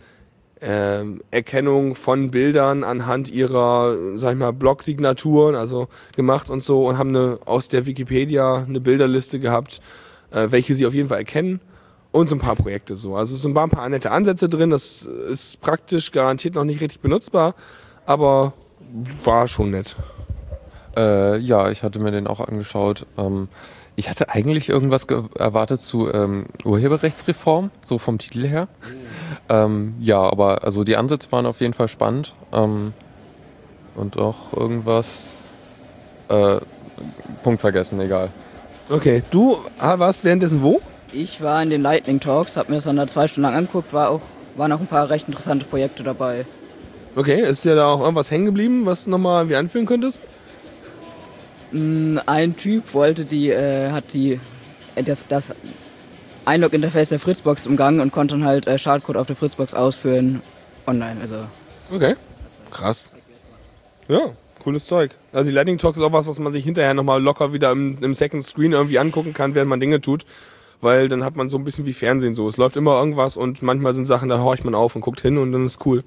ähm, 0.62 1.22
Erkennung 1.32 1.96
von 1.96 2.32
Bildern 2.32 2.86
anhand 2.86 3.30
ihrer, 3.30 3.98
sag 4.16 4.34
ich 4.34 4.40
mal, 4.40 4.54
Blog-Signaturen, 4.54 5.56
also 5.56 5.90
gemacht 6.16 6.50
und 6.50 6.64
so 6.64 6.88
und 6.88 6.98
haben 6.98 7.10
eine, 7.10 7.40
aus 7.46 7.68
der 7.68 7.86
Wikipedia 7.86 8.66
eine 8.66 8.80
Bilderliste 8.80 9.40
gehabt, 9.40 9.82
äh, 10.32 10.48
welche 10.50 10.76
sie 10.76 10.86
auf 10.86 10.94
jeden 10.94 11.10
Fall 11.10 11.20
erkennen 11.20 11.60
und 12.12 12.30
so 12.30 12.36
ein 12.36 12.40
paar 12.40 12.56
Projekte 12.56 12.96
so. 12.96 13.16
Also 13.16 13.36
es 13.36 13.42
sind 13.42 13.58
ein 13.58 13.70
paar 13.70 13.88
nette 13.90 14.12
Ansätze 14.12 14.50
drin, 14.50 14.70
das 14.70 15.04
ist 15.04 15.62
praktisch 15.62 16.12
garantiert 16.12 16.56
noch 16.56 16.64
nicht 16.64 16.82
richtig 16.82 17.02
benutzbar, 17.02 17.56
aber 18.06 18.54
war 19.24 19.48
schon 19.48 19.72
nett. 19.72 19.96
Äh, 20.98 21.38
ja, 21.38 21.70
ich 21.70 21.84
hatte 21.84 22.00
mir 22.00 22.12
den 22.12 22.28
auch 22.28 22.40
angeschaut. 22.40 23.06
Ähm, 23.18 23.48
ich 23.96 24.10
hatte 24.10 24.30
eigentlich 24.30 24.70
irgendwas 24.70 25.08
ge- 25.08 25.24
erwartet 25.38 25.84
zu 25.84 26.12
ähm, 26.12 26.46
Urheberrechtsreform, 26.64 27.70
so 27.86 27.98
vom 27.98 28.18
Titel 28.18 28.48
her. 28.48 28.68
Ähm, 29.50 29.94
ja, 30.00 30.20
aber 30.20 30.64
also 30.64 30.84
die 30.84 30.96
Ansätze 30.96 31.32
waren 31.32 31.46
auf 31.46 31.62
jeden 31.62 31.74
Fall 31.74 31.90
spannend. 31.90 32.34
Ähm, 32.52 32.94
und 33.96 34.18
auch 34.18 34.54
irgendwas. 34.54 35.34
Äh, 36.30 36.60
Punkt 37.44 37.62
vergessen, 37.62 38.00
egal. 38.00 38.30
Okay, 38.90 39.22
du 39.32 39.58
ah, 39.78 40.00
warst 40.00 40.24
währenddessen 40.24 40.64
wo? 40.64 40.82
Ich 41.12 41.42
war 41.42 41.62
in 41.64 41.70
den 41.70 41.82
Lightning 41.82 42.20
Talks, 42.20 42.56
habe 42.58 42.70
mir 42.70 42.78
das 42.78 42.84
dann 42.84 42.96
da 42.98 43.08
zwei 43.08 43.28
Stunden 43.28 43.50
lang 43.50 43.56
angeguckt, 43.56 43.94
war 43.94 44.10
auch, 44.10 44.22
waren 44.56 44.72
auch 44.72 44.80
ein 44.80 44.88
paar 44.88 45.10
recht 45.10 45.28
interessante 45.28 45.66
Projekte 45.66 46.04
dabei. 46.04 46.46
Okay, 47.16 47.42
ist 47.42 47.66
dir 47.66 47.76
da 47.76 47.88
auch 47.88 48.00
irgendwas 48.00 48.30
hängen 48.30 48.46
geblieben, 48.46 48.86
was 48.86 49.06
du 49.06 49.10
nochmal 49.12 49.50
wie 49.50 49.56
anführen 49.56 49.86
könntest? 49.88 50.22
Mm, 51.72 52.20
Ein 52.26 52.56
Typ 52.56 52.94
wollte 52.94 53.26
die, 53.26 53.50
äh, 53.50 53.92
hat 53.92 54.14
die, 54.14 54.40
äh, 54.96 55.04
das, 55.04 55.26
das 55.28 55.56
Einlog-Interface 56.46 57.10
der 57.10 57.20
Fritzbox 57.20 57.66
umgangen 57.68 58.00
und 58.00 58.12
konnte 58.12 58.36
dann 58.36 58.46
halt 58.46 58.68
äh, 58.68 58.78
Schadcode 58.78 59.18
auf 59.18 59.28
der 59.28 59.36
Fritzbox 59.36 59.74
ausführen 59.74 60.42
online. 60.86 61.22
Also 61.22 61.46
Okay. 61.92 62.16
Krass. 62.72 63.14
Ja, 64.08 64.34
cooles 64.64 64.86
Zeug. 64.86 65.16
Also 65.34 65.50
die 65.50 65.56
Lightning 65.56 65.80
Talks 65.80 65.98
ist 65.98 66.04
auch 66.04 66.14
was, 66.14 66.28
was 66.28 66.38
man 66.40 66.54
sich 66.54 66.64
hinterher 66.64 66.94
nochmal 66.94 67.22
locker 67.22 67.54
wieder 67.54 67.72
im, 67.72 67.98
im 68.02 68.14
Second 68.14 68.44
Screen 68.46 68.74
irgendwie 68.74 69.00
angucken 69.00 69.34
kann, 69.34 69.56
während 69.56 69.70
man 69.70 69.80
Dinge 69.80 70.02
tut. 70.02 70.26
Weil 70.82 71.10
dann 71.10 71.24
hat 71.26 71.36
man 71.36 71.50
so 71.50 71.58
ein 71.58 71.64
bisschen 71.66 71.86
wie 71.86 71.94
Fernsehen 71.94 72.34
so. 72.34 72.48
Es 72.48 72.56
läuft 72.58 72.78
immer 72.78 72.98
irgendwas 72.98 73.36
und 73.36 73.62
manchmal 73.62 73.94
sind 73.94 74.06
Sachen, 74.06 74.30
da 74.30 74.40
horcht 74.40 74.64
man 74.64 74.76
auf 74.76 74.96
und 74.96 75.02
guckt 75.02 75.20
hin 75.22 75.38
und 75.38 75.52
dann 75.52 75.66
ist 75.66 75.86
cool. 75.86 76.04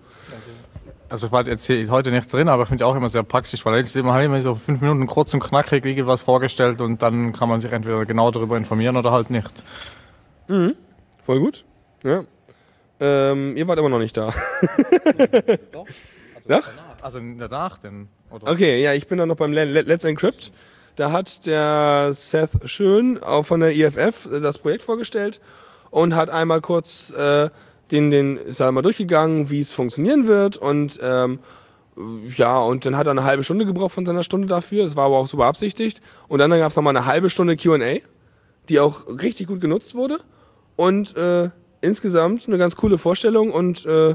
Also 1.11 1.26
ich 1.26 1.33
war 1.33 1.47
jetzt 1.47 1.67
hier 1.67 1.91
heute 1.91 2.11
nicht 2.11 2.33
drin, 2.33 2.49
aber 2.49 2.62
ich 2.62 2.71
finde 2.71 2.87
auch 2.87 2.97
immer 2.97 3.11
sehr 3.11 3.23
praktisch, 3.23 3.67
weil 3.67 3.76
jetzt 3.76 3.95
immer, 3.97 4.23
immer 4.23 4.41
so 4.41 4.55
fünf 4.55 4.81
Minuten 4.81 5.07
kurz 5.07 5.35
und 5.35 5.41
knackig 5.41 5.85
irgendwas 5.85 6.23
vorgestellt 6.23 6.81
und 6.81 7.02
dann 7.02 7.35
kann 7.35 7.50
man 7.50 7.61
sich 7.61 7.71
entweder 7.71 8.07
genau 8.07 8.31
darüber 8.31 8.57
informieren 8.57 8.97
oder 8.97 9.12
halt 9.12 9.29
nicht. 9.29 9.62
Voll 10.49 11.38
gut. 11.41 11.67
Ja. 12.02 12.25
Ähm, 12.99 13.57
ihr 13.57 13.69
wart 13.69 13.79
immer 13.79 13.88
noch 13.91 13.99
nicht 13.99 14.17
da. 14.17 14.31
Doch. 15.73 15.87
Also 16.35 16.49
Doch? 16.49 16.62
Also 17.02 17.21
danach 17.37 17.76
denn? 17.79 18.09
Oder? 18.31 18.50
Okay, 18.50 18.83
ja, 18.83 18.95
ich 18.95 19.07
bin 19.07 19.19
dann 19.19 19.29
noch 19.29 19.37
beim 19.37 19.52
Le- 19.52 19.64
Le- 19.64 19.83
Let's 19.83 20.05
Encrypt. 20.05 20.50
Da 20.96 21.12
hat 21.12 21.46
der 21.46 22.11
Seth 22.12 22.50
Schön 22.64 23.22
auch 23.22 23.44
von 23.44 23.61
der 23.61 23.75
IFF 23.75 24.28
das 24.30 24.58
Projekt 24.58 24.82
vorgestellt 24.82 25.40
und 25.90 26.14
hat 26.14 26.30
einmal 26.30 26.61
kurz 26.61 27.11
äh, 27.11 27.49
den, 27.90 28.11
den 28.11 28.37
ist 28.37 28.61
er 28.61 28.72
mal 28.72 28.82
durchgegangen, 28.82 29.50
wie 29.50 29.61
es 29.61 29.72
funktionieren 29.72 30.26
wird 30.26 30.56
und 30.56 30.99
ähm, 31.02 31.38
ja, 32.37 32.58
und 32.58 32.87
dann 32.87 32.96
hat 32.96 33.06
er 33.06 33.11
eine 33.11 33.25
halbe 33.25 33.44
Stunde 33.44 33.66
gebraucht 33.66 33.92
von 33.92 34.06
seiner 34.06 34.22
Stunde 34.22 34.49
dafür. 34.49 34.84
Das 34.84 34.96
war 34.96 35.04
aber 35.04 35.18
auch 35.18 35.26
so 35.26 35.37
beabsichtigt. 35.37 36.00
Und 36.26 36.38
dann 36.38 36.50
gab 36.50 36.70
es 36.70 36.76
nochmal 36.76 36.96
eine 36.96 37.04
halbe 37.04 37.28
Stunde 37.28 37.54
Q&A, 37.54 37.99
die 38.70 38.80
auch 38.80 39.06
richtig 39.08 39.46
gut 39.46 39.61
genutzt 39.61 39.94
wurde. 39.94 40.20
Und 40.76 41.14
äh, 41.18 41.50
insgesamt 41.82 42.46
eine 42.46 42.56
ganz 42.56 42.76
coole 42.76 42.96
Vorstellung 42.96 43.50
und 43.50 43.84
äh, 43.84 44.14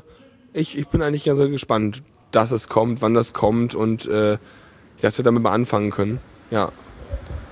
ich, 0.53 0.77
ich 0.77 0.88
bin 0.88 1.03
eigentlich 1.03 1.25
ganz 1.25 1.39
gespannt, 1.39 2.01
dass 2.31 2.51
es 2.51 2.67
kommt, 2.67 3.01
wann 3.01 3.13
das 3.13 3.34
kommt 3.34 3.75
und 3.75 4.07
äh, 4.07 4.38
dass 5.01 5.19
wir 5.19 5.24
damit 5.24 5.43
mal 5.43 5.51
anfangen 5.51 5.91
können. 5.91 6.19
Ja. 6.51 6.72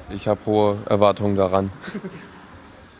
Ich 0.10 0.28
habe 0.28 0.40
hohe 0.46 0.78
Erwartungen 0.88 1.36
daran. 1.36 1.72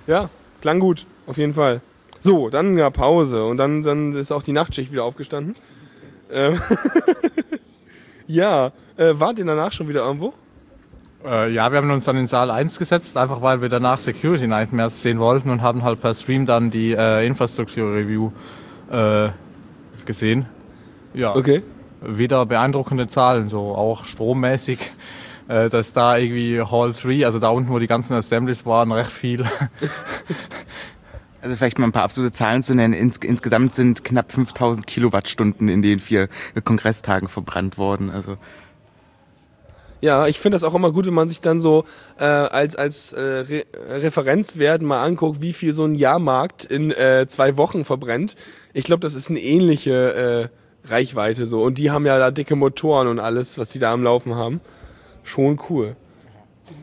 Ja, 0.08 0.30
klang 0.62 0.80
gut, 0.80 1.08
auf 1.26 1.38
jeden 1.40 1.56
Fall. 1.56 1.82
So, 2.20 2.52
dann 2.52 2.78
ja 2.78 2.92
Pause 2.92 3.44
und 3.44 3.58
dann, 3.58 3.82
dann 3.82 4.14
ist 4.14 4.32
auch 4.32 4.44
die 4.44 4.52
Nachtschicht 4.52 4.92
wieder 4.92 5.04
aufgestanden. 5.04 5.56
Ähm 6.32 6.62
ja, 8.28 8.72
äh, 8.98 9.14
wart 9.14 9.40
ihr 9.40 9.46
danach 9.46 9.72
schon 9.72 9.88
wieder 9.88 10.02
irgendwo? 10.02 10.34
Äh, 11.26 11.52
ja, 11.52 11.72
wir 11.72 11.80
haben 11.80 11.90
uns 11.90 12.06
dann 12.06 12.18
in 12.18 12.28
Saal 12.28 12.52
1 12.52 12.78
gesetzt, 12.78 13.18
einfach 13.18 13.42
weil 13.42 13.62
wir 13.62 13.70
danach 13.70 13.98
Security 13.98 14.46
Nightmares 14.46 15.02
sehen 15.02 15.18
wollten 15.18 15.50
und 15.50 15.64
haben 15.64 15.82
halt 15.82 16.02
per 16.02 16.14
Stream 16.14 16.46
dann 16.46 16.70
die 16.70 16.92
äh, 16.92 17.26
Infrastruktur-Review 17.26 18.32
äh, 18.92 19.30
gesehen. 20.06 20.46
Ja, 21.16 21.36
Okay. 21.36 21.64
wieder 22.02 22.46
beeindruckende 22.46 23.08
Zahlen, 23.08 23.48
so 23.48 23.74
auch 23.74 24.06
strommäßig. 24.06 24.78
Äh, 25.48 25.70
dass 25.70 25.94
da 25.94 26.18
irgendwie 26.18 26.60
Hall 26.62 26.92
3, 26.92 27.26
also 27.26 27.40
da 27.40 27.50
unten, 27.50 27.70
wo 27.70 27.78
die 27.78 27.88
ganzen 27.88 28.14
Assemblies 28.14 28.66
waren, 28.66 28.92
recht 28.92 29.12
viel. 29.12 29.46
Also 31.42 31.58
vielleicht 31.58 31.78
mal 31.78 31.86
ein 31.86 31.92
paar 31.92 32.06
absolute 32.06 32.32
Zahlen 32.32 32.64
zu 32.64 32.74
nennen. 32.74 32.96
Ins, 32.96 33.18
insgesamt 33.18 33.72
sind 33.72 34.04
knapp 34.04 34.32
5000 34.32 34.88
Kilowattstunden 34.88 35.70
in 35.70 35.84
den 35.84 36.00
vier 36.00 36.28
Kongresstagen 36.64 37.28
verbrannt 37.28 37.78
worden. 37.78 38.10
Also 38.10 38.38
Ja, 40.02 40.26
ich 40.26 40.40
finde 40.40 40.56
das 40.56 40.64
auch 40.64 40.74
immer 40.74 40.92
gut, 40.92 41.06
wenn 41.06 41.14
man 41.14 41.28
sich 41.28 41.42
dann 41.42 41.60
so 41.60 41.84
äh, 42.18 42.24
als, 42.24 42.76
als 42.76 43.14
äh, 43.14 43.22
Re 43.22 43.64
Referenzwert 43.90 44.82
mal 44.82 45.04
anguckt, 45.04 45.44
wie 45.44 45.54
viel 45.54 45.72
so 45.72 45.86
ein 45.86 45.94
Jahrmarkt 45.94 46.66
in 46.66 46.90
äh, 46.90 47.28
zwei 47.30 47.58
Wochen 47.58 47.86
verbrennt. 47.86 48.36
Ich 48.74 48.86
glaube, 48.86 49.02
das 49.02 49.14
ist 49.14 49.30
eine 49.30 49.40
ähnliche 49.40 50.50
äh, 50.84 50.90
Reichweite 50.90 51.46
so. 51.46 51.62
Und 51.62 51.78
die 51.78 51.92
haben 51.92 52.08
ja 52.08 52.18
da 52.18 52.32
dicke 52.32 52.56
Motoren 52.56 53.08
und 53.08 53.20
alles, 53.20 53.60
was 53.60 53.70
die 53.70 53.78
da 53.78 53.94
am 53.94 54.02
Laufen 54.02 54.34
haben. 54.34 54.62
Schon 55.26 55.60
cool. 55.70 55.96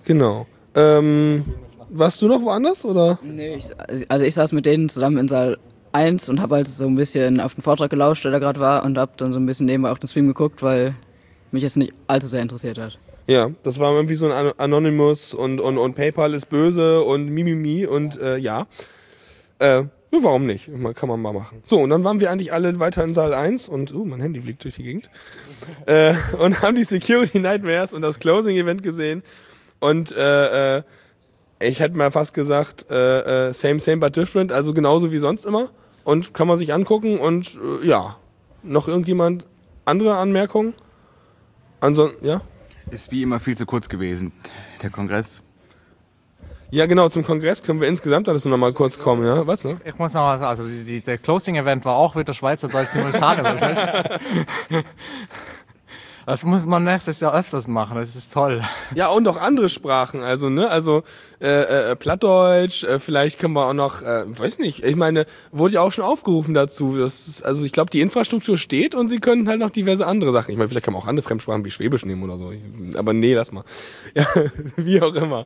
Genau. 0.04 0.46
Ähm, 0.74 1.44
warst 1.88 2.20
du 2.20 2.28
noch 2.28 2.42
woanders 2.42 2.84
oder? 2.84 3.18
Nee, 3.22 3.54
ich, 3.54 3.66
also 4.10 4.24
ich 4.24 4.34
saß 4.34 4.52
mit 4.52 4.66
denen 4.66 4.88
zusammen 4.88 5.16
in 5.16 5.28
Saal 5.28 5.56
1 5.92 6.28
und 6.28 6.40
habe 6.40 6.56
halt 6.56 6.68
so 6.68 6.86
ein 6.86 6.96
bisschen 6.96 7.40
auf 7.40 7.54
den 7.54 7.62
Vortrag 7.62 7.90
gelauscht, 7.90 8.24
der 8.24 8.32
da 8.32 8.38
gerade 8.38 8.60
war 8.60 8.84
und 8.84 8.98
habe 8.98 9.12
dann 9.16 9.32
so 9.32 9.38
ein 9.38 9.46
bisschen 9.46 9.66
nebenbei 9.66 9.90
auch 9.90 9.98
den 9.98 10.08
Stream 10.08 10.26
geguckt, 10.26 10.62
weil 10.62 10.94
mich 11.50 11.62
jetzt 11.62 11.76
nicht 11.76 11.92
allzu 12.06 12.28
sehr 12.28 12.42
interessiert 12.42 12.78
hat. 12.78 12.98
Ja, 13.26 13.50
das 13.62 13.78
war 13.78 13.92
irgendwie 13.94 14.14
so 14.16 14.26
ein 14.26 14.32
An- 14.32 14.52
Anonymous 14.58 15.32
und, 15.34 15.60
und, 15.60 15.78
und 15.78 15.94
PayPal 15.94 16.34
ist 16.34 16.48
böse 16.48 17.02
und 17.02 17.28
Mimimi 17.28 17.86
und 17.86 18.20
äh, 18.20 18.36
ja. 18.38 18.66
Äh, 19.60 19.84
ja, 19.84 19.86
warum 20.20 20.46
nicht? 20.46 20.70
Kann 20.94 21.08
man 21.08 21.20
mal 21.20 21.32
machen. 21.32 21.62
So, 21.64 21.80
und 21.80 21.90
dann 21.90 22.04
waren 22.04 22.20
wir 22.20 22.30
eigentlich 22.30 22.52
alle 22.52 22.78
weiter 22.78 23.02
in 23.04 23.14
Saal 23.14 23.32
1 23.32 23.68
und, 23.68 23.94
uh, 23.94 24.04
mein 24.04 24.20
Handy 24.20 24.40
fliegt 24.42 24.64
durch 24.64 24.76
die 24.76 24.82
Gegend. 24.82 25.10
Äh, 25.86 26.14
und 26.38 26.62
haben 26.62 26.76
die 26.76 26.84
Security 26.84 27.38
Nightmares 27.38 27.92
und 27.92 28.02
das 28.02 28.18
Closing 28.18 28.56
Event 28.56 28.82
gesehen. 28.82 29.22
Und 29.80 30.12
äh, 30.12 30.78
äh, 30.78 30.82
ich 31.60 31.80
hätte 31.80 31.96
mal 31.96 32.10
fast 32.10 32.34
gesagt, 32.34 32.86
äh, 32.90 33.48
äh, 33.48 33.52
same, 33.52 33.80
same, 33.80 33.98
but 33.98 34.16
different, 34.16 34.52
also 34.52 34.74
genauso 34.74 35.12
wie 35.12 35.18
sonst 35.18 35.44
immer. 35.44 35.70
Und 36.04 36.34
kann 36.34 36.48
man 36.48 36.56
sich 36.56 36.72
angucken 36.74 37.18
und 37.18 37.58
äh, 37.82 37.86
ja. 37.86 38.16
Noch 38.64 38.86
irgendjemand 38.86 39.44
andere 39.84 40.16
Anmerkungen? 40.16 40.74
Ansonsten, 41.80 42.24
ja? 42.24 42.42
ist 42.90 43.10
wie 43.10 43.22
immer 43.22 43.40
viel 43.40 43.56
zu 43.56 43.66
kurz 43.66 43.88
gewesen, 43.88 44.32
der 44.82 44.90
Kongress. 44.90 45.42
Ja, 46.72 46.86
genau, 46.86 47.10
zum 47.10 47.22
Kongress 47.22 47.62
können 47.62 47.82
wir 47.82 47.88
insgesamt 47.88 48.30
alles 48.30 48.46
noch 48.46 48.56
mal 48.56 48.72
kurz 48.72 48.98
kommen, 48.98 49.26
ja? 49.26 49.46
Was, 49.46 49.62
ne? 49.64 49.76
Ich 49.84 49.98
muss 49.98 50.14
noch 50.14 50.22
was 50.22 50.40
sagen, 50.40 50.48
also 50.48 50.64
die, 50.64 50.84
die, 50.84 51.00
der 51.02 51.18
Closing-Event 51.18 51.84
war 51.84 51.96
auch 51.96 52.16
wieder 52.16 52.32
Schweizerdeutsch 52.32 52.88
simultan 52.88 53.40
übersetzt. 53.40 53.92
Das 56.24 56.44
muss 56.44 56.64
man 56.66 56.84
nächstes 56.84 57.18
Jahr 57.18 57.34
öfters 57.34 57.66
machen, 57.66 57.96
das 57.96 58.14
ist 58.14 58.32
toll. 58.32 58.62
Ja, 58.94 59.08
und 59.08 59.26
auch 59.26 59.36
andere 59.40 59.68
Sprachen, 59.68 60.22
also, 60.22 60.48
ne, 60.50 60.68
also, 60.70 61.02
äh, 61.40 61.90
äh, 61.90 61.96
Plattdeutsch, 61.96 62.84
äh, 62.84 63.00
vielleicht 63.00 63.40
können 63.40 63.54
wir 63.54 63.66
auch 63.66 63.72
noch, 63.72 64.02
äh, 64.02 64.24
weiß 64.38 64.60
nicht, 64.60 64.84
ich 64.84 64.94
meine, 64.94 65.26
wurde 65.50 65.74
ja 65.74 65.80
auch 65.80 65.90
schon 65.90 66.04
aufgerufen 66.04 66.54
dazu, 66.54 66.96
das 66.96 67.26
ist, 67.26 67.44
also 67.44 67.64
ich 67.64 67.72
glaube, 67.72 67.90
die 67.90 68.00
Infrastruktur 68.00 68.56
steht 68.56 68.94
und 68.94 69.08
sie 69.08 69.18
können 69.18 69.48
halt 69.48 69.58
noch 69.58 69.70
diverse 69.70 70.06
andere 70.06 70.30
Sachen, 70.30 70.52
ich 70.52 70.56
meine, 70.58 70.68
vielleicht 70.68 70.84
kann 70.84 70.94
man 70.94 71.02
auch 71.02 71.08
andere 71.08 71.24
Fremdsprachen 71.26 71.64
wie 71.64 71.72
Schwäbisch 71.72 72.04
nehmen 72.06 72.22
oder 72.22 72.36
so, 72.36 72.52
Ich- 72.52 72.62
aber 72.96 73.12
nee, 73.14 73.34
lass 73.34 73.50
mal. 73.50 73.64
Ja, 74.14 74.24
wie 74.76 75.02
auch 75.02 75.14
immer. 75.16 75.44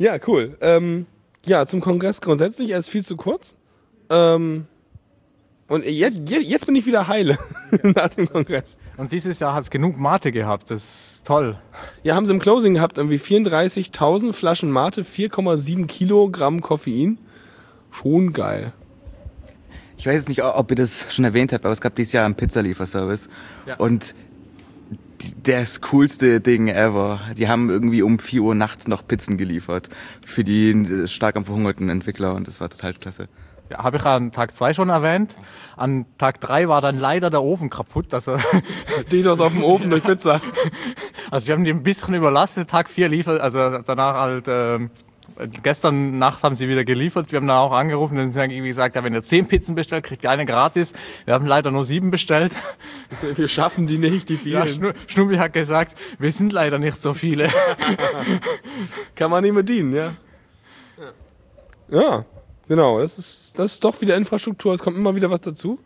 Ja, 0.00 0.16
cool. 0.26 0.56
Ähm, 0.62 1.04
ja, 1.44 1.66
zum 1.66 1.82
Kongress 1.82 2.22
grundsätzlich, 2.22 2.70
er 2.70 2.78
ist 2.78 2.88
viel 2.88 3.04
zu 3.04 3.18
kurz. 3.18 3.56
Ähm, 4.08 4.66
und 5.68 5.84
jetzt, 5.84 6.22
jetzt 6.26 6.64
bin 6.64 6.74
ich 6.74 6.86
wieder 6.86 7.06
heile 7.06 7.38
nach 7.82 8.08
dem 8.08 8.26
Kongress. 8.26 8.78
Und 8.96 9.12
dieses 9.12 9.38
Jahr 9.40 9.52
hat 9.52 9.64
es 9.64 9.70
genug 9.70 9.98
Mate 9.98 10.32
gehabt, 10.32 10.70
das 10.70 10.82
ist 11.18 11.26
toll. 11.26 11.58
Ja, 12.02 12.14
haben 12.14 12.24
sie 12.24 12.32
im 12.32 12.40
Closing 12.40 12.72
gehabt, 12.74 12.96
irgendwie 12.96 13.18
34.000 13.18 14.32
Flaschen 14.32 14.70
Mate, 14.70 15.02
4,7 15.02 15.86
Kilogramm 15.86 16.62
Koffein. 16.62 17.18
Schon 17.90 18.32
geil. 18.32 18.72
Ich 19.98 20.06
weiß 20.06 20.14
jetzt 20.14 20.28
nicht, 20.30 20.42
ob 20.42 20.70
ihr 20.70 20.76
das 20.76 21.12
schon 21.14 21.26
erwähnt 21.26 21.52
habt, 21.52 21.66
aber 21.66 21.72
es 21.72 21.82
gab 21.82 21.94
dieses 21.94 22.14
Jahr 22.14 22.24
einen 22.24 22.36
Pizzalieferservice. 22.36 23.28
Ja. 23.66 23.76
Und 23.76 24.14
das 25.42 25.80
coolste 25.80 26.40
Ding 26.40 26.68
ever. 26.68 27.20
Die 27.36 27.48
haben 27.48 27.70
irgendwie 27.70 28.02
um 28.02 28.18
4 28.18 28.42
Uhr 28.42 28.54
nachts 28.54 28.88
noch 28.88 29.06
Pizzen 29.06 29.36
geliefert 29.36 29.88
für 30.24 30.44
die 30.44 30.70
äh, 30.70 31.06
stark 31.06 31.36
am 31.36 31.44
verhungerten 31.44 31.88
Entwickler 31.88 32.34
und 32.34 32.46
das 32.46 32.60
war 32.60 32.68
total 32.68 32.94
klasse. 32.94 33.28
Ja, 33.70 33.84
Habe 33.84 33.98
ich 33.98 34.04
an 34.04 34.32
Tag 34.32 34.54
2 34.54 34.72
schon 34.74 34.88
erwähnt. 34.88 35.36
An 35.76 36.06
Tag 36.18 36.40
3 36.40 36.68
war 36.68 36.80
dann 36.80 36.98
leider 36.98 37.30
der 37.30 37.42
Ofen 37.42 37.70
kaputt. 37.70 38.12
Also, 38.12 38.36
DDoS 39.12 39.40
auf 39.40 39.52
dem 39.52 39.62
Ofen 39.62 39.90
durch 39.90 40.02
Pizza. 40.02 40.40
also 41.30 41.46
wir 41.46 41.54
haben 41.54 41.64
die 41.64 41.70
ein 41.70 41.84
bisschen 41.84 42.14
überlastet. 42.14 42.68
Tag 42.68 42.90
4 42.90 43.08
liefert, 43.08 43.40
also 43.40 43.78
danach 43.78 44.14
halt, 44.14 44.46
ähm, 44.48 44.90
gestern 45.62 46.18
Nacht 46.18 46.42
haben 46.42 46.54
sie 46.54 46.68
wieder 46.68 46.84
geliefert. 46.84 47.32
Wir 47.32 47.38
haben 47.38 47.46
dann 47.46 47.56
auch 47.56 47.72
angerufen 47.72 48.18
und 48.18 48.30
sie 48.30 48.40
haben 48.40 48.50
irgendwie 48.50 48.68
gesagt, 48.68 48.96
ja, 48.96 49.04
wenn 49.04 49.14
ihr 49.14 49.22
10 49.22 49.46
Pizzen 49.46 49.74
bestellt, 49.74 50.04
kriegt 50.04 50.24
ihr 50.24 50.30
eine 50.30 50.46
gratis. 50.46 50.92
Wir 51.24 51.34
haben 51.34 51.46
leider 51.46 51.70
nur 51.70 51.84
7 51.84 52.10
bestellt. 52.10 52.52
Wir 53.34 53.48
schaffen 53.48 53.86
die 53.86 53.98
nicht, 53.98 54.28
die 54.28 54.34
Ja, 54.34 54.64
vielen. 54.64 54.68
Schnu 54.68 54.92
Schnubbi 55.06 55.36
hat 55.36 55.52
gesagt, 55.52 55.96
wir 56.18 56.30
sind 56.30 56.52
leider 56.52 56.78
nicht 56.78 57.02
so 57.02 57.12
viele. 57.12 57.48
Kann 59.16 59.30
man 59.30 59.42
nicht 59.42 59.52
mehr 59.52 59.62
dienen, 59.62 59.92
ja. 59.92 60.14
Ja, 61.90 62.24
genau. 62.68 63.00
Das 63.00 63.18
ist, 63.18 63.58
das 63.58 63.72
ist 63.74 63.84
doch 63.84 64.00
wieder 64.00 64.16
Infrastruktur. 64.16 64.72
Es 64.74 64.80
kommt 64.80 64.96
immer 64.96 65.14
wieder 65.14 65.30
was 65.30 65.40
dazu. 65.40 65.80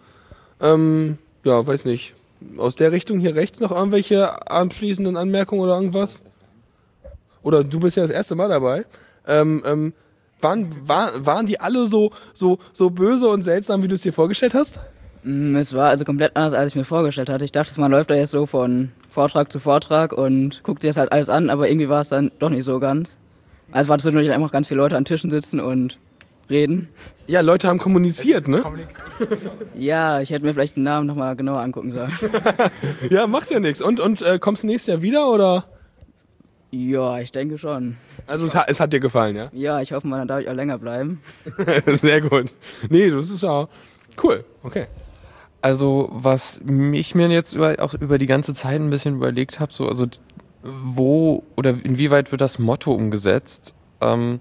Ähm, 0.60 1.18
ja, 1.44 1.66
weiß 1.66 1.86
nicht. 1.86 2.14
Aus 2.58 2.76
der 2.76 2.92
Richtung 2.92 3.18
hier 3.20 3.34
rechts 3.34 3.60
noch 3.60 3.70
irgendwelche 3.70 4.48
abschließenden 4.50 5.16
Anmerkungen 5.16 5.62
oder 5.62 5.76
irgendwas? 5.76 6.22
Oder 7.42 7.62
du 7.62 7.80
bist 7.80 7.96
ja 7.96 8.02
das 8.02 8.10
erste 8.10 8.34
Mal 8.34 8.48
dabei. 8.48 8.84
Ähm, 9.26 9.62
ähm, 9.66 9.92
waren, 10.40 10.68
war, 10.86 11.24
waren 11.24 11.46
die 11.46 11.58
alle 11.60 11.86
so, 11.86 12.10
so, 12.34 12.58
so 12.72 12.90
böse 12.90 13.28
und 13.28 13.42
seltsam, 13.42 13.82
wie 13.82 13.88
du 13.88 13.94
es 13.94 14.02
dir 14.02 14.12
vorgestellt 14.12 14.54
hast? 14.54 14.78
Mm, 15.22 15.56
Es 15.56 15.74
war 15.74 15.88
also 15.88 16.04
komplett 16.04 16.36
anders, 16.36 16.52
als 16.54 16.68
ich 16.72 16.76
mir 16.76 16.84
vorgestellt 16.84 17.30
hatte. 17.30 17.44
Ich 17.44 17.52
dachte, 17.52 17.80
man 17.80 17.90
läuft 17.90 18.10
da 18.10 18.14
jetzt 18.14 18.30
so 18.32 18.44
von 18.46 18.92
Vortrag 19.10 19.50
zu 19.50 19.58
Vortrag 19.60 20.12
und 20.12 20.62
guckt 20.62 20.82
sich 20.82 20.90
das 20.90 20.96
halt 20.98 21.12
alles 21.12 21.28
an, 21.28 21.48
aber 21.50 21.68
irgendwie 21.68 21.88
war 21.88 22.02
es 22.02 22.10
dann 22.10 22.30
doch 22.38 22.50
nicht 22.50 22.64
so 22.64 22.78
ganz. 22.80 23.18
Also 23.72 23.88
war 23.88 23.96
es 23.96 24.04
wirklich 24.04 24.30
einfach 24.32 24.52
ganz 24.52 24.68
viele 24.68 24.78
Leute 24.78 24.96
an 24.96 25.04
Tischen 25.04 25.30
sitzen 25.30 25.60
und 25.60 25.98
reden. 26.50 26.88
Ja, 27.26 27.40
Leute 27.40 27.68
haben 27.68 27.78
kommuniziert, 27.78 28.46
ne? 28.48 28.62
Ja, 29.74 30.20
ich 30.20 30.30
hätte 30.30 30.44
mir 30.44 30.52
vielleicht 30.52 30.76
den 30.76 30.82
Namen 30.82 31.06
nochmal 31.06 31.36
genauer 31.36 31.60
angucken 31.60 31.92
sollen. 31.92 32.12
Ja, 33.10 33.26
macht 33.26 33.50
ja 33.50 33.60
nichts. 33.60 33.80
Und, 33.80 33.98
und 34.00 34.20
äh, 34.20 34.38
kommst 34.38 34.62
du 34.62 34.66
nächstes 34.66 34.92
Jahr 34.92 35.02
wieder 35.02 35.28
oder? 35.30 35.64
Ja, 36.74 37.20
ich 37.20 37.30
denke 37.30 37.56
schon. 37.56 37.96
Also 38.26 38.46
es 38.46 38.54
hat, 38.54 38.68
es 38.68 38.80
hat 38.80 38.92
dir 38.92 39.00
gefallen, 39.00 39.36
ja? 39.36 39.48
Ja, 39.52 39.80
ich 39.80 39.92
hoffe 39.92 40.06
mal, 40.06 40.18
dann 40.18 40.28
darf 40.28 40.40
ich 40.40 40.48
auch 40.48 40.54
länger 40.54 40.78
bleiben. 40.78 41.20
Sehr 41.86 42.20
gut. 42.20 42.52
Nee, 42.88 43.10
das 43.10 43.30
ist 43.30 43.42
ja 43.42 43.68
cool. 44.22 44.44
Okay. 44.62 44.86
Also, 45.62 46.08
was 46.12 46.60
ich 46.92 47.14
mir 47.14 47.28
jetzt 47.28 47.54
über, 47.54 47.76
auch 47.78 47.94
über 47.94 48.18
die 48.18 48.26
ganze 48.26 48.54
Zeit 48.54 48.80
ein 48.80 48.90
bisschen 48.90 49.16
überlegt 49.16 49.60
habe, 49.60 49.72
so, 49.72 49.88
also 49.88 50.06
wo 50.62 51.44
oder 51.56 51.70
inwieweit 51.70 52.32
wird 52.32 52.40
das 52.40 52.58
Motto 52.58 52.92
umgesetzt? 52.92 53.74
Ähm, 54.00 54.40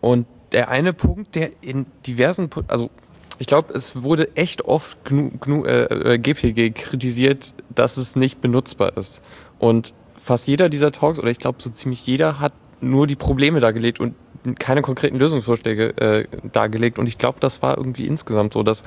und 0.00 0.26
der 0.52 0.70
eine 0.70 0.92
Punkt, 0.92 1.34
der 1.34 1.50
in 1.60 1.86
diversen, 2.06 2.50
also 2.68 2.90
ich 3.38 3.46
glaube, 3.46 3.72
es 3.74 4.02
wurde 4.02 4.34
echt 4.36 4.62
oft 4.64 5.04
GNU, 5.04 5.30
GNU, 5.40 5.64
äh, 5.64 6.14
äh, 6.14 6.18
GPG 6.18 6.70
kritisiert, 6.70 7.54
dass 7.74 7.96
es 7.96 8.16
nicht 8.16 8.40
benutzbar 8.40 8.96
ist. 8.96 9.22
Und 9.58 9.94
fast 10.22 10.46
jeder 10.46 10.68
dieser 10.68 10.92
Talks, 10.92 11.18
oder 11.18 11.30
ich 11.30 11.38
glaube 11.38 11.58
so 11.60 11.70
ziemlich 11.70 12.06
jeder, 12.06 12.40
hat 12.40 12.52
nur 12.80 13.06
die 13.06 13.16
Probleme 13.16 13.60
dargelegt 13.60 14.00
und 14.00 14.14
keine 14.58 14.82
konkreten 14.82 15.18
Lösungsvorschläge 15.18 15.96
äh, 15.98 16.24
dargelegt. 16.52 16.98
Und 16.98 17.06
ich 17.06 17.18
glaube, 17.18 17.38
das 17.40 17.62
war 17.62 17.76
irgendwie 17.76 18.06
insgesamt 18.06 18.52
so, 18.52 18.62
dass 18.62 18.84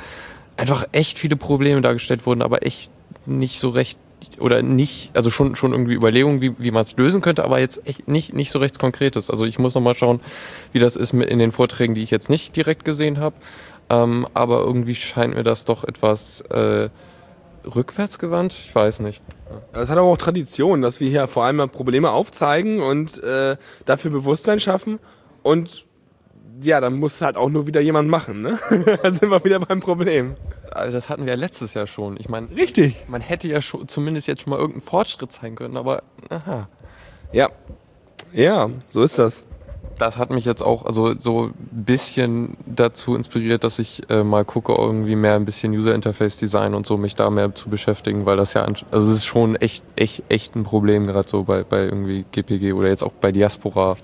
einfach 0.58 0.86
echt 0.92 1.20
viele 1.20 1.36
Probleme 1.36 1.82
dargestellt 1.82 2.26
wurden, 2.26 2.42
aber 2.42 2.66
echt 2.66 2.92
nicht 3.26 3.60
so 3.60 3.70
recht 3.70 4.00
oder 4.40 4.62
nicht, 4.62 5.12
also 5.14 5.30
schon, 5.30 5.56
schon 5.56 5.74
irgendwie 5.74 5.94
Überlegungen, 5.94 6.42
wie, 6.42 6.58
wie 6.58 6.72
man 6.72 6.82
es 6.82 6.96
lösen 6.98 7.22
könnte, 7.22 7.44
aber 7.44 7.60
jetzt 7.60 7.86
echt 7.86 8.08
nicht, 8.08 8.34
nicht 8.34 8.52
so 8.52 8.60
recht 8.60 8.80
Konkretes. 8.80 9.30
Also 9.30 9.46
ich 9.46 9.60
muss 9.60 9.76
noch 9.76 9.82
mal 9.82 9.96
schauen, 9.96 10.22
wie 10.72 10.80
das 10.80 10.96
ist 10.96 11.14
mit 11.14 11.30
in 11.30 11.40
den 11.40 11.52
Vorträgen, 11.52 11.94
die 11.94 12.02
ich 12.02 12.12
jetzt 12.12 12.30
nicht 12.30 12.56
direkt 12.56 12.86
gesehen 12.86 13.20
habe. 13.20 13.36
Ähm, 13.90 14.28
aber 14.34 14.60
irgendwie 14.62 14.96
scheint 14.96 15.36
mir 15.36 15.44
das 15.44 15.66
doch 15.66 15.84
etwas, 15.84 16.42
äh, 16.42 16.90
rückwärtsgewandt? 17.64 18.54
Ich 18.54 18.74
weiß 18.74 19.00
nicht. 19.00 19.22
Es 19.72 19.90
hat 19.90 19.98
aber 19.98 20.08
auch 20.08 20.18
Tradition, 20.18 20.82
dass 20.82 21.00
wir 21.00 21.10
hier 21.10 21.28
vor 21.28 21.44
allem 21.44 21.58
mal 21.58 21.68
Probleme 21.68 22.12
aufzeigen 22.12 22.82
und 22.82 23.22
äh, 23.24 23.58
dafür 23.86 24.12
Bewusstsein 24.12 24.60
schaffen. 24.60 25.00
Und 25.44 25.86
ja, 26.62 26.80
dann 26.82 26.94
muss 26.94 27.22
halt 27.22 27.36
auch 27.36 27.50
nur 27.50 27.68
wieder 27.68 27.82
jemand 27.82 28.10
machen. 28.10 28.42
Ne? 28.42 28.60
da 29.04 29.12
sind 29.12 29.30
wir 29.30 29.44
wieder 29.44 29.60
beim 29.60 29.80
Problem. 29.80 30.36
Also 30.72 30.96
Das 30.96 31.10
hatten 31.10 31.26
wir 31.26 31.34
ja 31.34 31.40
letztes 31.40 31.74
Jahr 31.74 31.88
schon. 31.88 32.18
Ich 32.20 32.30
meine, 32.30 32.50
Richtig. 32.50 33.06
man 33.08 33.22
hätte 33.22 33.48
ja 33.48 33.62
schon, 33.62 33.88
zumindest 33.88 34.28
jetzt 34.28 34.42
schon 34.42 34.52
mal 34.52 34.58
irgendeinen 34.58 34.86
Fortschritt 34.86 35.32
zeigen 35.32 35.56
können, 35.56 35.78
aber 35.78 36.04
aha. 36.30 36.70
Ja. 37.32 37.50
Ja, 38.32 38.70
so 38.92 39.04
ist 39.04 39.20
das. 39.20 39.44
Das 40.04 40.18
hat 40.18 40.32
mich 40.32 40.44
jetzt 40.44 40.62
auch 40.62 40.86
also 40.86 41.18
so 41.18 41.44
ein 41.46 41.54
bisschen 41.72 42.58
dazu 42.66 43.16
inspiriert, 43.16 43.64
dass 43.64 43.80
ich 43.80 44.10
äh, 44.10 44.24
mal 44.24 44.44
gucke, 44.44 44.74
irgendwie 44.74 45.16
mehr 45.16 45.36
ein 45.36 45.46
bisschen 45.46 45.72
User 45.74 45.96
Interface 45.96 46.36
Design 46.36 46.74
und 46.74 46.86
so 46.86 46.98
mich 46.98 47.16
da 47.16 47.30
mehr 47.30 47.56
zu 47.56 47.70
beschäftigen, 47.70 48.26
weil 48.26 48.36
das 48.36 48.54
ja 48.54 48.64
also 48.64 48.82
es 48.92 49.16
ist 49.16 49.26
schon 49.26 49.56
echt 49.56 49.84
echt 49.96 50.24
echt 50.28 50.56
ein 50.56 50.64
Problem 50.64 51.08
gerade 51.08 51.30
so 51.30 51.44
bei 51.44 51.64
bei 51.64 51.86
irgendwie 51.86 52.26
GPG 52.32 52.74
oder 52.74 52.90
jetzt 52.90 53.04
auch 53.04 53.14
bei 53.14 53.32
Diaspora 53.32 53.96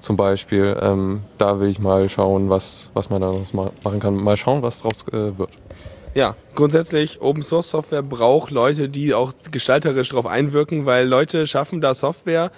zum 0.00 0.16
Beispiel. 0.16 0.76
Ähm, 0.82 1.22
da 1.38 1.60
will 1.60 1.68
ich 1.68 1.78
mal 1.78 2.08
schauen, 2.08 2.50
was 2.50 2.90
was 2.92 3.08
man 3.08 3.22
daraus 3.22 3.52
ma 3.54 3.70
machen 3.84 4.00
kann. 4.00 4.16
Mal 4.16 4.36
schauen, 4.36 4.60
was 4.62 4.80
draus 4.80 5.06
äh, 5.12 5.38
wird. 5.38 5.50
Ja, 6.14 6.34
grundsätzlich 6.56 7.20
Open 7.22 7.42
Source 7.44 7.70
Software 7.70 8.02
braucht 8.02 8.50
Leute, 8.50 8.88
die 8.88 9.14
auch 9.14 9.32
gestalterisch 9.50 10.08
darauf 10.08 10.26
einwirken, 10.26 10.84
weil 10.84 11.06
Leute 11.06 11.46
schaffen 11.46 11.80
da 11.80 11.94
Software 11.94 12.50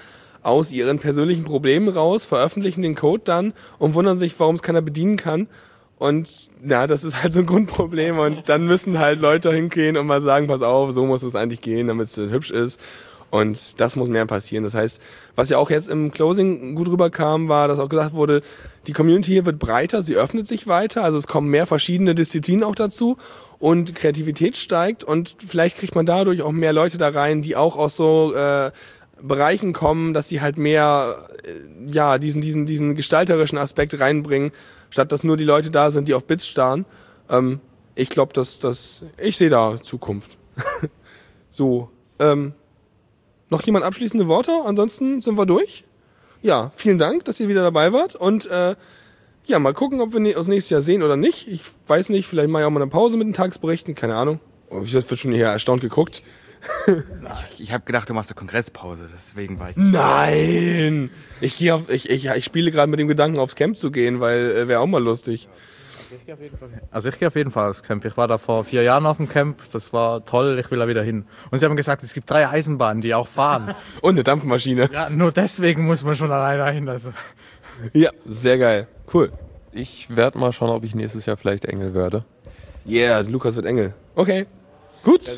aus 0.47 0.73
ihren 0.73 0.99
persönlichen 0.99 1.45
Problemen 1.45 1.89
raus, 1.89 2.25
veröffentlichen 2.25 2.83
den 2.83 2.95
Code 2.95 3.23
dann 3.25 3.53
und 3.79 3.95
wundern 3.95 4.17
sich, 4.17 4.39
warum 4.39 4.55
es 4.55 4.63
keiner 4.63 4.81
bedienen 4.81 5.17
kann. 5.17 5.49
Und 5.99 6.51
ja, 6.67 6.87
das 6.87 7.05
ist 7.05 7.23
halt 7.23 7.33
so 7.33 7.41
ein 7.41 7.47
Grundproblem 7.47 8.19
und 8.19 8.49
dann 8.49 8.67
müssen 8.67 8.99
halt 8.99 9.21
Leute 9.21 9.53
hingehen 9.53 9.97
und 9.97 10.07
mal 10.07 10.21
sagen, 10.21 10.47
pass 10.47 10.63
auf, 10.63 10.93
so 10.93 11.07
muss 11.07 11.23
es 11.23 11.35
eigentlich 11.35 11.63
gehen, 11.63 11.89
damit 11.89 12.09
es 12.09 12.17
hübsch 12.17 12.51
ist. 12.51 12.81
Und 13.31 13.81
das 13.81 13.97
muss 13.97 14.09
mehr 14.09 14.25
passieren. 14.25 14.63
Das 14.63 14.75
heißt, 14.75 15.03
was 15.35 15.49
ja 15.49 15.59
auch 15.59 15.69
jetzt 15.69 15.89
im 15.89 16.13
Closing 16.13 16.77
gut 16.77 16.89
rüberkam, 16.89 17.49
war, 17.49 17.67
dass 17.67 17.81
auch 17.81 17.89
gesagt 17.89 18.15
wurde, 18.15 18.41
die 18.87 18.93
Community 18.93 19.33
hier 19.33 19.47
wird 19.47 19.59
breiter, 19.59 20.01
sie 20.01 20.15
öffnet 20.15 20.47
sich 20.47 20.69
weiter, 20.69 21.03
also 21.03 21.19
es 21.19 21.27
kommen 21.27 21.51
mehr 21.51 21.67
verschiedene 21.67 22.15
Disziplinen 22.15 22.63
auch 22.63 22.77
dazu 22.77 23.17
und 23.59 23.97
Kreativität 23.97 24.57
steigt 24.57 25.03
und 25.03 25.37
vielleicht 25.47 25.77
kriegt 25.77 25.97
man 25.97 26.07
dadurch 26.07 26.43
auch 26.43 26.53
mehr 26.53 26.73
Leute 26.73 26.99
da 26.99 27.09
rein, 27.09 27.43
die 27.43 27.57
auch 27.57 27.77
aus 27.77 27.97
so 27.97 28.33
äh, 28.33 28.71
Bereichen 29.21 29.73
kommen, 29.73 30.13
dass 30.13 30.29
sie 30.29 30.41
halt 30.41 30.59
mehr 30.59 31.29
äh, 31.45 31.91
ja 31.91 32.19
diesen 32.19 32.43
diesen 32.43 32.67
diesen 32.67 32.95
gestalterischen 32.95 33.59
Aspekt 33.59 33.99
reinbringen, 33.99 34.53
statt 34.91 35.13
dass 35.13 35.25
nur 35.25 35.37
die 35.37 35.45
Leute 35.45 35.71
da 35.71 35.91
sind, 35.91 36.09
die 36.09 36.15
auf 36.15 36.25
Bits 36.27 36.47
starren. 36.47 36.85
Ähm, 37.31 37.61
ich 37.95 38.09
glaube, 38.11 38.33
dass 38.33 38.59
das 38.59 39.05
ich 39.19 39.37
sehe 39.39 39.49
da 39.49 39.81
Zukunft. 39.83 40.37
so, 41.51 41.91
ähm, 42.19 42.53
noch 43.49 43.63
jemand 43.63 43.85
abschließende 43.85 44.29
Worte? 44.29 44.53
Ansonsten 44.65 45.23
sind 45.23 45.37
wir 45.39 45.47
durch. 45.47 45.85
Ja, 46.43 46.73
vielen 46.77 46.99
Dank, 46.99 47.25
dass 47.25 47.41
ihr 47.41 47.49
wieder 47.49 47.63
dabei 47.63 47.93
wart 47.93 48.15
und 48.15 48.47
äh, 48.51 48.77
ja, 49.47 49.59
mal 49.59 49.73
gucken, 49.75 50.01
ob 50.01 50.13
wir 50.13 50.21
ne- 50.21 50.35
uns 50.37 50.49
nächstes 50.49 50.71
Jahr 50.71 50.81
sehen 50.81 51.03
oder 51.03 51.17
nicht. 51.17 51.49
Ich 51.49 51.63
weiß 51.87 52.09
nicht, 52.11 52.27
vielleicht 52.27 52.49
mache 52.49 52.63
ich 52.63 52.67
auch 52.67 52.71
mal 52.71 52.83
eine 52.83 52.91
Pause 52.91 53.17
mit 53.17 53.27
den 53.27 53.33
Tagesberichten, 53.33 53.95
keine 53.95 54.17
Ahnung. 54.17 54.41
Oh, 54.71 54.83
ich 54.85 54.95
habe 54.95 55.17
schon 55.17 55.33
hier 55.33 55.47
erstaunt 55.47 55.81
geguckt. 55.81 56.23
Ich 57.59 57.73
habe 57.73 57.85
gedacht, 57.85 58.09
du 58.09 58.15
machst 58.15 58.31
eine 58.31 58.37
Kongresspause, 58.37 59.09
deswegen 59.13 59.59
war 59.59 59.71
ich. 59.71 59.77
Nein! 59.77 61.11
Ich 61.41 61.57
gehe 61.57 61.75
auf, 61.75 61.89
ich, 61.91 62.09
ich, 62.11 62.27
ich 62.27 62.45
spiele 62.45 62.71
gerade 62.71 62.89
mit 62.89 63.01
dem 63.01 63.09
Gedanken, 63.09 63.39
aufs 63.39 63.57
Camp 63.57 63.77
zu 63.77 63.91
gehen, 63.91 64.21
weil 64.21 64.51
äh, 64.53 64.69
wäre 64.69 64.81
auch 64.81 64.87
mal 64.87 65.03
lustig. 65.03 65.49
Also 66.91 67.09
ich 67.09 67.19
gehe 67.19 67.27
auf 67.27 67.37
jeden 67.37 67.51
Fall 67.51 67.71
aufs 67.71 67.83
Camp. 67.83 68.05
Ich 68.05 68.17
war 68.17 68.29
da 68.29 68.39
vor 68.39 68.65
vier 68.65 68.83
Jahren 68.83 69.07
auf 69.07 69.17
dem 69.17 69.29
Camp. 69.29 69.59
Das 69.73 69.93
war 69.93 70.25
toll. 70.25 70.59
Ich 70.61 70.71
will 70.71 70.79
da 70.79 70.89
wieder 70.89 71.03
hin. 71.03 71.25
Und 71.51 71.59
sie 71.59 71.65
haben 71.65 71.77
gesagt, 71.77 72.03
es 72.03 72.15
gibt 72.15 72.31
drei 72.31 72.49
Eisenbahnen, 72.49 73.01
die 73.01 73.15
auch 73.15 73.27
fahren. 73.29 73.75
Und 74.03 74.15
eine 74.15 74.23
Dampfmaschine. 74.23 74.89
ja, 74.93 75.11
nur 75.11 75.33
deswegen 75.33 75.85
muss 75.85 76.05
man 76.05 76.15
schon 76.15 76.31
alleine 76.31 76.59
dahin. 76.59 76.89
Also. 76.89 77.13
Ja, 77.93 78.11
sehr 78.25 78.59
geil. 78.59 78.89
Cool. 79.13 79.33
Ich 79.73 80.15
werde 80.15 80.39
mal 80.39 80.53
schauen, 80.53 80.71
ob 80.71 80.85
ich 80.85 80.95
nächstes 80.95 81.27
Jahr 81.27 81.37
vielleicht 81.37 81.65
Engel 81.65 81.93
werde. 81.93 82.25
Yeah, 82.89 83.21
Lukas 83.21 83.57
wird 83.57 83.67
Engel. 83.67 83.95
Okay. 84.15 84.47
Gut. 85.07 85.31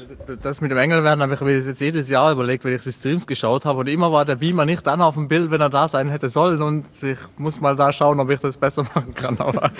Das 0.42 0.62
mit 0.62 0.70
dem 0.70 0.78
Engel 0.78 1.04
werden 1.04 1.20
habe 1.20 1.34
ich 1.34 1.40
mir 1.42 1.58
jetzt 1.58 1.78
jedes 1.82 2.08
Jahr 2.08 2.32
überlegt, 2.32 2.64
wenn 2.64 2.74
ich 2.74 2.80
die 2.80 2.90
Streams 2.90 3.26
geschaut 3.26 3.66
habe. 3.66 3.80
Und 3.80 3.86
immer 3.86 4.10
war 4.10 4.24
der 4.24 4.36
Beamer 4.36 4.64
nicht 4.64 4.86
dann 4.86 5.02
auf 5.02 5.12
dem 5.12 5.28
Bild, 5.28 5.50
wenn 5.50 5.60
er 5.60 5.68
da 5.68 5.88
sein 5.88 6.08
hätte 6.08 6.30
sollen. 6.30 6.62
Und 6.62 6.86
ich 7.02 7.18
muss 7.36 7.60
mal 7.60 7.76
da 7.76 7.92
schauen, 7.92 8.18
ob 8.18 8.30
ich 8.30 8.40
das 8.40 8.56
besser 8.56 8.84
machen 8.94 9.12
kann. 9.12 9.36
Aber 9.38 9.70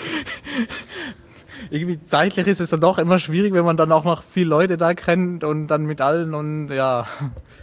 irgendwie 1.71 1.99
zeitlich 2.05 2.47
ist 2.47 2.61
es 2.61 2.69
dann 2.69 2.83
doch 2.83 2.99
immer 2.99 3.19
schwierig, 3.19 3.55
wenn 3.55 3.65
man 3.65 3.79
dann 3.79 3.91
auch 3.91 4.05
noch 4.05 4.23
viele 4.23 4.51
Leute 4.51 4.77
da 4.77 4.93
kennt 4.93 5.43
und 5.43 5.69
dann 5.69 5.87
mit 5.87 6.03
allen 6.03 6.35
und 6.35 6.69
ja. 6.69 7.07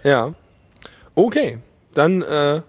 Ja. 0.04 0.34
Okay. 1.14 1.60
Dann 1.94 2.24
äh, 2.24 2.64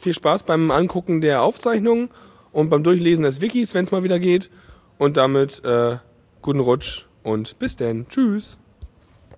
viel 0.00 0.14
Spaß 0.14 0.42
beim 0.42 0.72
Angucken 0.72 1.20
der 1.20 1.42
Aufzeichnungen 1.42 2.10
und 2.50 2.70
beim 2.70 2.82
Durchlesen 2.82 3.22
des 3.22 3.40
Wikis, 3.40 3.72
wenn 3.72 3.84
es 3.84 3.92
mal 3.92 4.02
wieder 4.02 4.18
geht. 4.18 4.50
Und 4.98 5.16
damit 5.16 5.64
äh, 5.64 5.98
guten 6.42 6.58
Rutsch 6.58 7.06
und 7.22 7.56
bis 7.60 7.76
denn. 7.76 8.08
Tschüss. 8.08 8.59